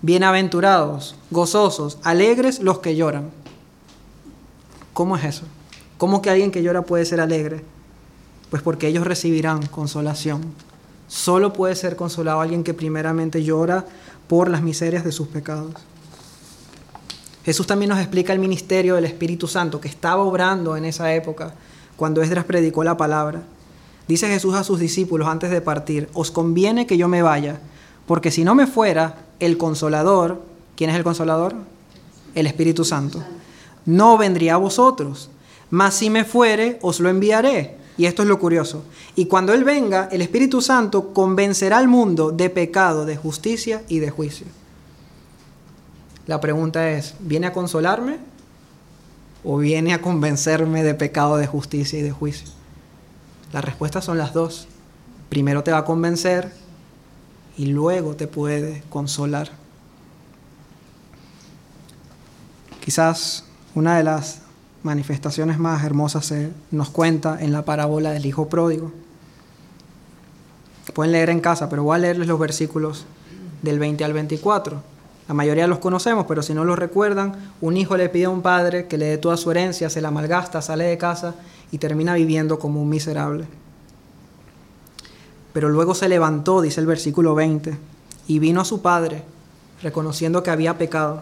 [0.04, 3.30] Bienaventurados, gozosos, alegres los que lloran.
[4.94, 5.44] ¿Cómo es eso?
[6.00, 7.64] ¿Cómo que alguien que llora puede ser alegre?
[8.50, 10.42] Pues porque ellos recibirán consolación.
[11.08, 13.86] Solo puede ser consolado alguien que primeramente llora
[14.28, 15.76] por las miserias de sus pecados.
[17.44, 21.54] Jesús también nos explica el ministerio del Espíritu Santo que estaba obrando en esa época
[21.96, 23.42] cuando Esdras predicó la palabra.
[24.08, 27.60] Dice Jesús a sus discípulos antes de partir, os conviene que yo me vaya,
[28.06, 30.42] porque si no me fuera, el consolador,
[30.76, 31.56] ¿quién es el consolador?
[32.36, 33.24] El Espíritu Santo.
[33.86, 35.30] No vendría a vosotros,
[35.70, 37.78] mas si me fuere, os lo enviaré.
[37.98, 38.84] Y esto es lo curioso.
[39.16, 44.00] Y cuando Él venga, el Espíritu Santo convencerá al mundo de pecado, de justicia y
[44.00, 44.48] de juicio.
[46.28, 48.18] La pregunta es, ¿viene a consolarme
[49.44, 52.48] o viene a convencerme de pecado, de justicia y de juicio?
[53.54, 54.68] La respuesta son las dos.
[55.30, 56.52] Primero te va a convencer
[57.58, 59.50] y luego te puede consolar.
[62.84, 63.46] Quizás
[63.76, 64.42] una de las
[64.84, 66.34] manifestaciones más hermosas
[66.72, 68.92] nos cuenta en la parábola del Hijo Pródigo.
[70.94, 73.06] Pueden leer en casa, pero voy a leerles los versículos
[73.62, 74.91] del 20 al 24.
[75.32, 78.42] La mayoría los conocemos, pero si no los recuerdan, un hijo le pide a un
[78.42, 81.36] padre que le dé toda su herencia, se la malgasta, sale de casa
[81.72, 83.46] y termina viviendo como un miserable.
[85.54, 87.78] Pero luego se levantó, dice el versículo 20,
[88.28, 89.24] y vino a su padre,
[89.82, 91.22] reconociendo que había pecado,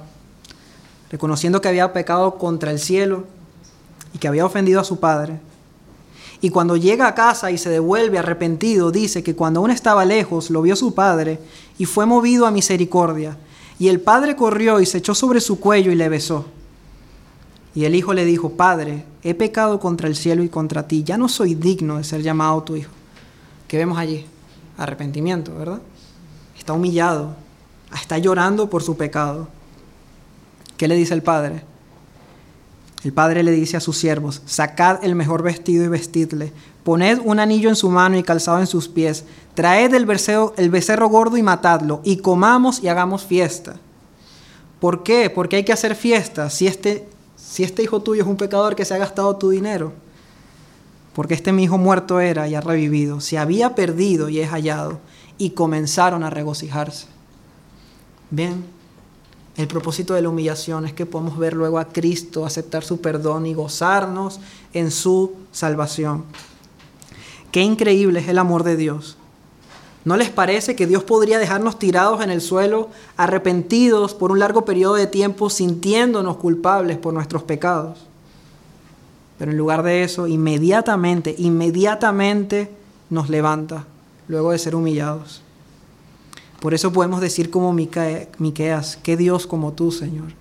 [1.11, 3.25] reconociendo que había pecado contra el cielo
[4.15, 5.39] y que había ofendido a su padre.
[6.41, 10.49] Y cuando llega a casa y se devuelve arrepentido, dice que cuando aún estaba lejos
[10.49, 11.39] lo vio su padre
[11.77, 13.37] y fue movido a misericordia.
[13.79, 16.45] Y el padre corrió y se echó sobre su cuello y le besó.
[17.73, 21.17] Y el hijo le dijo, Padre, he pecado contra el cielo y contra ti, ya
[21.17, 22.91] no soy digno de ser llamado tu hijo.
[23.67, 24.25] ¿Qué vemos allí?
[24.77, 25.81] Arrepentimiento, ¿verdad?
[26.57, 27.35] Está humillado,
[27.93, 29.47] está llorando por su pecado.
[30.75, 31.63] ¿Qué le dice el padre?
[33.03, 36.51] El padre le dice a sus siervos, sacad el mejor vestido y vestidle,
[36.89, 39.23] poned un anillo en su mano y calzado en sus pies,
[39.53, 43.75] traed el becerro, el becerro gordo y matadlo, y comamos y hagamos fiesta.
[44.79, 45.29] ¿Por qué?
[45.29, 48.85] Porque hay que hacer fiesta si este, si este hijo tuyo es un pecador que
[48.85, 49.93] se ha gastado tu dinero.
[51.13, 54.97] Porque este mi hijo muerto era y ha revivido, se había perdido y es hallado,
[55.37, 57.05] y comenzaron a regocijarse.
[58.31, 58.65] Bien,
[59.57, 63.45] el propósito de la humillación es que podamos ver luego a Cristo, aceptar su perdón
[63.45, 64.39] y gozarnos
[64.73, 66.25] en su salvación.
[67.51, 69.17] Qué increíble es el amor de Dios.
[70.05, 74.63] ¿No les parece que Dios podría dejarnos tirados en el suelo, arrepentidos por un largo
[74.63, 77.99] periodo de tiempo, sintiéndonos culpables por nuestros pecados?
[79.37, 82.71] Pero en lugar de eso, inmediatamente, inmediatamente
[83.09, 83.85] nos levanta,
[84.27, 85.41] luego de ser humillados.
[86.59, 90.33] Por eso podemos decir como Miqueas, que Dios como tú, Señor.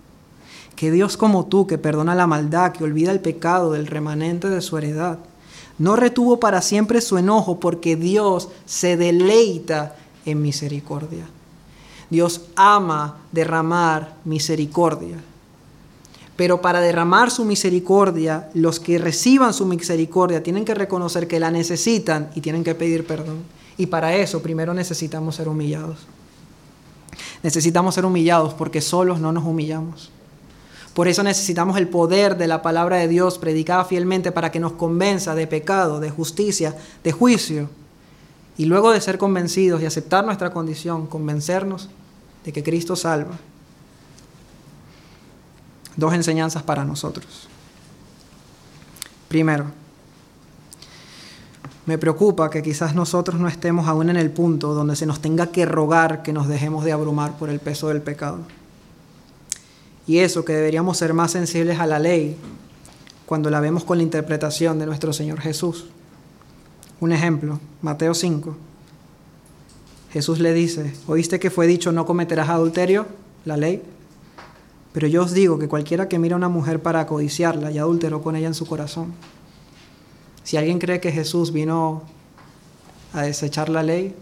[0.75, 4.61] Que Dios como tú, que perdona la maldad, que olvida el pecado del remanente de
[4.61, 5.19] su heredad.
[5.79, 11.27] No retuvo para siempre su enojo porque Dios se deleita en misericordia.
[12.11, 15.17] Dios ama derramar misericordia.
[16.37, 21.51] Pero para derramar su misericordia, los que reciban su misericordia tienen que reconocer que la
[21.51, 23.39] necesitan y tienen que pedir perdón.
[23.77, 25.99] Y para eso primero necesitamos ser humillados.
[27.43, 30.11] Necesitamos ser humillados porque solos no nos humillamos.
[30.99, 34.73] Por eso necesitamos el poder de la palabra de Dios predicada fielmente para que nos
[34.73, 36.75] convenza de pecado, de justicia,
[37.05, 37.71] de juicio.
[38.57, 41.89] Y luego de ser convencidos y aceptar nuestra condición, convencernos
[42.45, 43.39] de que Cristo salva.
[45.95, 47.47] Dos enseñanzas para nosotros.
[49.29, 49.67] Primero,
[51.87, 55.53] me preocupa que quizás nosotros no estemos aún en el punto donde se nos tenga
[55.53, 58.58] que rogar que nos dejemos de abrumar por el peso del pecado.
[60.09, 62.35] Y eso, que deberíamos ser más sensibles a la ley
[63.27, 65.85] cuando la vemos con la interpretación de nuestro Señor Jesús.
[66.99, 68.57] Un ejemplo, Mateo 5.
[70.11, 73.07] Jesús le dice, ¿oíste que fue dicho no cometerás adulterio?
[73.45, 73.83] La ley.
[74.95, 78.23] Pero yo os digo que cualquiera que mira a una mujer para codiciarla ya adulteró
[78.23, 79.13] con ella en su corazón.
[80.43, 82.03] Si alguien cree que Jesús vino
[83.13, 84.15] a desechar la ley,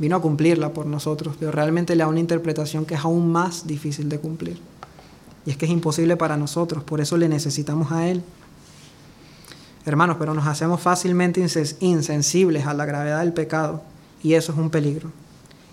[0.00, 3.64] vino a cumplirla por nosotros, pero realmente le da una interpretación que es aún más
[3.68, 4.73] difícil de cumplir.
[5.46, 8.22] Y es que es imposible para nosotros, por eso le necesitamos a Él.
[9.86, 11.44] Hermanos, pero nos hacemos fácilmente
[11.80, 13.82] insensibles a la gravedad del pecado
[14.22, 15.10] y eso es un peligro.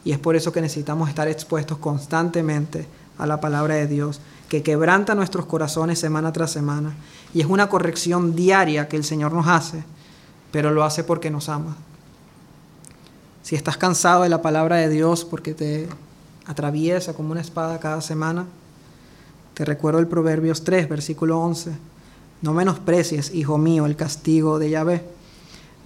[0.03, 2.85] Y es por eso que necesitamos estar expuestos constantemente
[3.17, 4.19] a la palabra de Dios
[4.49, 6.93] que quebranta nuestros corazones semana tras semana.
[7.33, 9.83] Y es una corrección diaria que el Señor nos hace,
[10.51, 11.77] pero lo hace porque nos ama.
[13.43, 15.87] Si estás cansado de la palabra de Dios porque te
[16.45, 18.45] atraviesa como una espada cada semana,
[19.61, 21.69] te recuerdo el Proverbios 3, versículo 11.
[22.41, 25.05] No menosprecies, hijo mío, el castigo de Yahvé.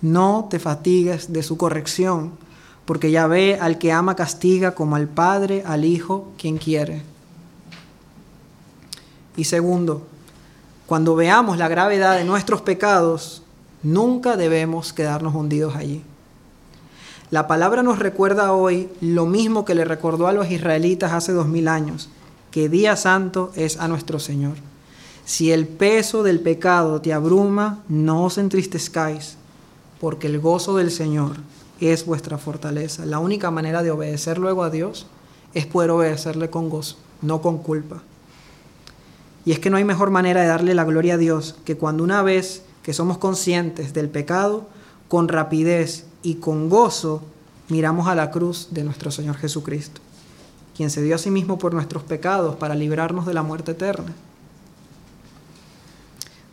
[0.02, 2.32] No te fatigues de su corrección,
[2.86, 7.02] porque Yahvé al que ama castiga como al Padre, al Hijo, quien quiere.
[9.36, 10.08] Y segundo,
[10.86, 13.44] cuando veamos la gravedad de nuestros pecados,
[13.84, 16.02] nunca debemos quedarnos hundidos allí.
[17.30, 21.48] La palabra nos recuerda hoy lo mismo que le recordó a los israelitas hace dos
[21.50, 22.10] mil años,
[22.56, 24.54] que día santo es a nuestro Señor.
[25.26, 29.36] Si el peso del pecado te abruma, no os entristezcáis,
[30.00, 31.36] porque el gozo del Señor
[31.82, 33.06] es vuestra fortaleza.
[33.06, 35.06] La única manera de obedecer luego a Dios
[35.54, 38.02] es poder obedecerle con gozo, no con culpa.
[39.44, 42.06] Y es que no hay mejor manera de darle la gloria a Dios que cuando
[42.06, 44.66] una vez que somos conscientes del pecado,
[45.10, 47.22] con rapidez y con gozo,
[47.68, 50.00] miramos a la cruz de nuestro Señor Jesucristo,
[50.76, 54.14] quien se dio a sí mismo por nuestros pecados para librarnos de la muerte eterna.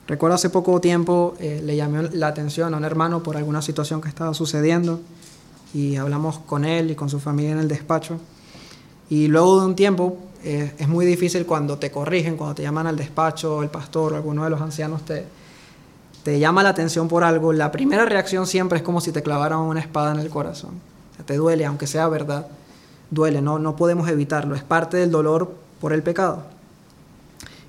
[0.06, 4.00] Recuerdo hace poco tiempo eh, le llamé la atención a un hermano por alguna situación
[4.00, 5.00] que estaba sucediendo
[5.74, 8.18] y hablamos con él y con su familia en el despacho.
[9.08, 12.96] Y luego de un tiempo es muy difícil cuando te corrigen, cuando te llaman al
[12.96, 15.24] despacho, el pastor o alguno de los ancianos te,
[16.22, 19.58] te llama la atención por algo, la primera reacción siempre es como si te clavaran
[19.58, 20.80] una espada en el corazón.
[21.26, 22.46] te duele, aunque sea verdad,
[23.12, 26.42] duele, no, no podemos evitarlo, es parte del dolor por el pecado.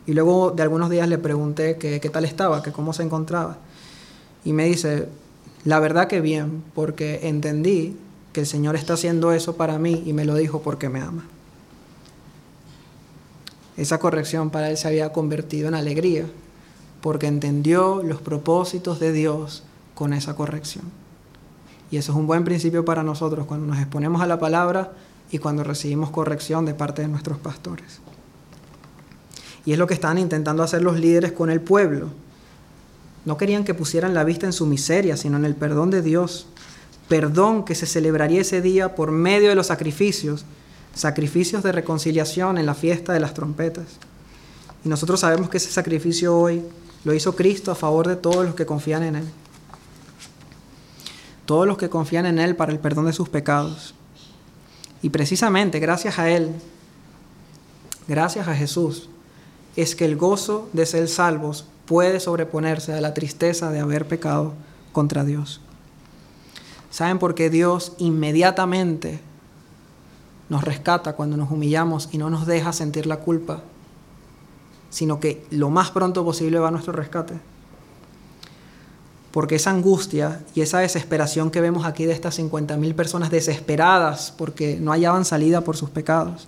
[0.07, 3.57] Y luego de algunos días le pregunté qué tal estaba, que cómo se encontraba.
[4.43, 5.07] Y me dice,
[5.65, 7.95] la verdad que bien, porque entendí
[8.33, 11.25] que el Señor está haciendo eso para mí y me lo dijo porque me ama.
[13.77, 16.25] Esa corrección para él se había convertido en alegría,
[17.01, 19.63] porque entendió los propósitos de Dios
[19.93, 20.85] con esa corrección.
[21.91, 24.93] Y eso es un buen principio para nosotros cuando nos exponemos a la palabra
[25.33, 27.99] y cuando recibimos corrección de parte de nuestros pastores.
[29.65, 32.09] Y es lo que están intentando hacer los líderes con el pueblo.
[33.25, 36.45] No querían que pusieran la vista en su miseria, sino en el perdón de Dios.
[37.09, 40.45] Perdón que se celebraría ese día por medio de los sacrificios,
[40.93, 43.85] sacrificios de reconciliación en la fiesta de las trompetas.
[44.85, 46.61] Y nosotros sabemos que ese sacrificio hoy
[47.05, 49.25] lo hizo Cristo a favor de todos los que confían en Él.
[51.47, 53.95] Todos los que confían en Él para el perdón de sus pecados.
[55.03, 56.49] Y precisamente gracias a Él,
[58.07, 59.09] gracias a Jesús,
[59.75, 64.53] es que el gozo de ser salvos puede sobreponerse a la tristeza de haber pecado
[64.93, 65.59] contra Dios.
[66.89, 69.19] ¿Saben por qué Dios inmediatamente
[70.47, 73.61] nos rescata cuando nos humillamos y no nos deja sentir la culpa,
[74.89, 77.33] sino que lo más pronto posible va a nuestro rescate?
[79.33, 84.77] Porque esa angustia y esa desesperación que vemos aquí de estas 50.000 personas desesperadas porque
[84.79, 86.47] no hallaban salida por sus pecados,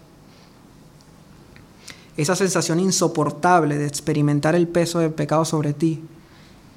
[2.16, 6.04] esa sensación insoportable de experimentar el peso del pecado sobre ti,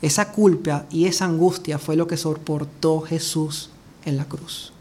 [0.00, 3.70] esa culpa y esa angustia fue lo que soportó Jesús
[4.04, 4.72] en la cruz.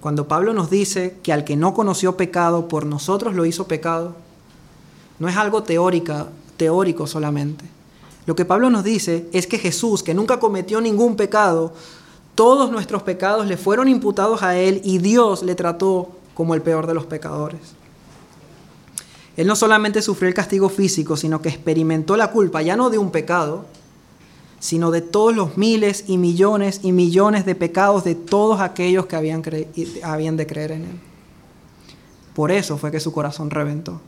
[0.00, 4.16] Cuando Pablo nos dice que al que no conoció pecado por nosotros lo hizo pecado,
[5.20, 7.64] no es algo teórica, teórico solamente.
[8.30, 11.72] Lo que Pablo nos dice es que Jesús, que nunca cometió ningún pecado,
[12.36, 16.86] todos nuestros pecados le fueron imputados a él y Dios le trató como el peor
[16.86, 17.60] de los pecadores.
[19.36, 22.98] Él no solamente sufrió el castigo físico, sino que experimentó la culpa ya no de
[22.98, 23.64] un pecado,
[24.60, 29.16] sino de todos los miles y millones y millones de pecados de todos aquellos que
[29.16, 29.42] habían,
[30.04, 31.00] habían de creer en Él.
[32.36, 34.00] Por eso fue que su corazón reventó.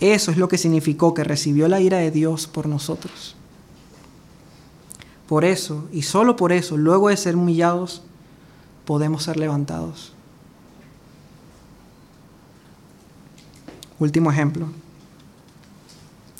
[0.00, 3.34] Eso es lo que significó que recibió la ira de Dios por nosotros.
[5.26, 8.02] Por eso, y solo por eso, luego de ser humillados,
[8.84, 10.12] podemos ser levantados.
[13.98, 14.68] Último ejemplo.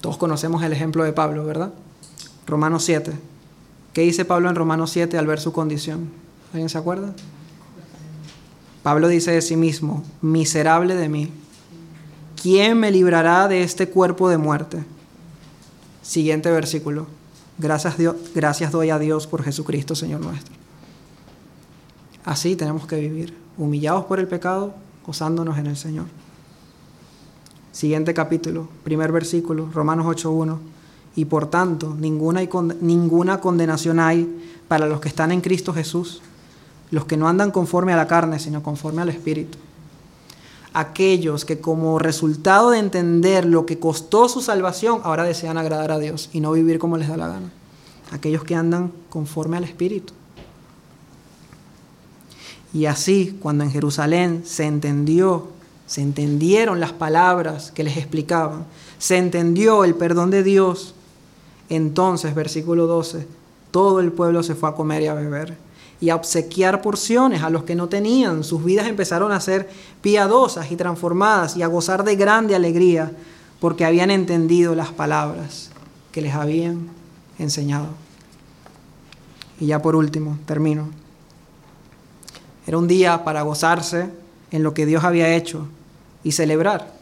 [0.00, 1.74] Todos conocemos el ejemplo de Pablo, ¿verdad?
[2.46, 3.12] Romanos 7.
[3.92, 6.08] ¿Qué dice Pablo en Romanos 7 al ver su condición?
[6.52, 7.12] ¿Alguien se acuerda?
[8.82, 11.32] Pablo dice de sí mismo, miserable de mí,
[12.40, 14.84] ¿quién me librará de este cuerpo de muerte?
[16.02, 17.06] Siguiente versículo.
[17.58, 20.54] Gracias, doy a Dios por Jesucristo, Señor nuestro.
[22.24, 24.74] Así tenemos que vivir, humillados por el pecado,
[25.06, 26.06] gozándonos en el Señor.
[27.72, 30.58] Siguiente capítulo, primer versículo, Romanos 8.1.
[31.16, 32.42] Y por tanto, ninguna,
[32.80, 34.28] ninguna condenación hay
[34.68, 36.20] para los que están en Cristo Jesús,
[36.90, 39.58] los que no andan conforme a la carne, sino conforme al Espíritu.
[40.74, 45.98] Aquellos que como resultado de entender lo que costó su salvación, ahora desean agradar a
[45.98, 47.50] Dios y no vivir como les da la gana.
[48.10, 50.12] Aquellos que andan conforme al Espíritu.
[52.72, 55.48] Y así, cuando en Jerusalén se entendió
[55.88, 58.66] se entendieron las palabras que les explicaban,
[58.98, 60.94] se entendió el perdón de Dios,
[61.70, 63.26] entonces, versículo 12,
[63.70, 65.56] todo el pueblo se fue a comer y a beber
[66.00, 68.44] y a obsequiar porciones a los que no tenían.
[68.44, 69.68] Sus vidas empezaron a ser
[70.00, 73.12] piadosas y transformadas y a gozar de grande alegría
[73.60, 75.70] porque habían entendido las palabras
[76.12, 76.88] que les habían
[77.38, 77.88] enseñado.
[79.60, 80.88] Y ya por último, termino.
[82.66, 84.08] Era un día para gozarse
[84.50, 85.66] en lo que Dios había hecho
[86.22, 86.92] y celebrar.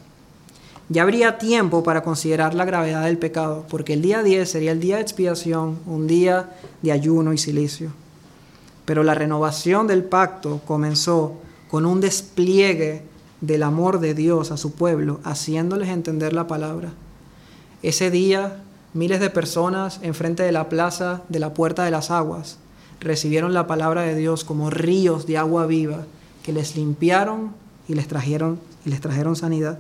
[0.89, 4.81] Ya habría tiempo para considerar la gravedad del pecado, porque el día 10 sería el
[4.81, 7.91] día de expiación, un día de ayuno y silicio.
[8.87, 11.35] Pero la renovación del pacto comenzó
[11.69, 13.03] con un despliegue
[13.43, 16.93] del amor de Dios a su pueblo, haciéndoles entender la palabra.
[17.83, 18.63] Ese día,
[18.95, 22.59] miles de personas enfrente de la plaza de la Puerta de las Aguas
[23.01, 26.07] recibieron la palabra de Dios como ríos de agua viva
[26.43, 27.53] que les limpiaron
[27.89, 29.79] y les trajeron y les trajeron sanidad.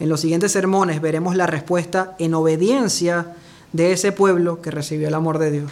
[0.00, 3.36] En los siguientes sermones veremos la respuesta en obediencia
[3.72, 5.70] de ese pueblo que recibió el amor de Dios.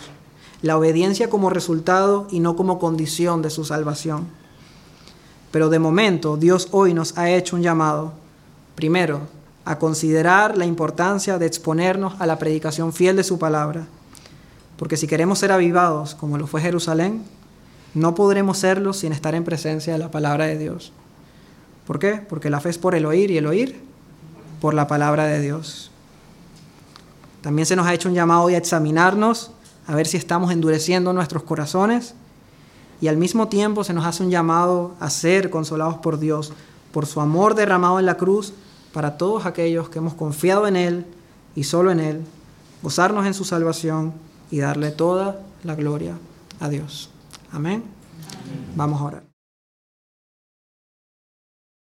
[0.63, 4.27] La obediencia como resultado y no como condición de su salvación.
[5.51, 8.13] Pero de momento Dios hoy nos ha hecho un llamado,
[8.75, 9.21] primero,
[9.65, 13.87] a considerar la importancia de exponernos a la predicación fiel de su palabra.
[14.77, 17.25] Porque si queremos ser avivados como lo fue Jerusalén,
[17.95, 20.93] no podremos serlo sin estar en presencia de la palabra de Dios.
[21.87, 22.15] ¿Por qué?
[22.29, 23.81] Porque la fe es por el oír y el oír
[24.61, 25.91] por la palabra de Dios.
[27.41, 29.53] También se nos ha hecho un llamado hoy a examinarnos,
[29.87, 32.15] a ver si estamos endureciendo nuestros corazones.
[33.01, 36.53] Y al mismo tiempo se nos hace un llamado a ser consolados por Dios,
[36.93, 38.55] por su amor derramado en la cruz
[38.93, 41.07] para todos aquellos que hemos confiado en Él
[41.55, 42.23] y solo en Él,
[42.83, 44.15] gozarnos en su salvación
[44.51, 46.17] y darle toda la gloria
[46.61, 47.11] a Dios.
[47.53, 47.85] Amén.
[48.75, 49.26] Vamos a orar.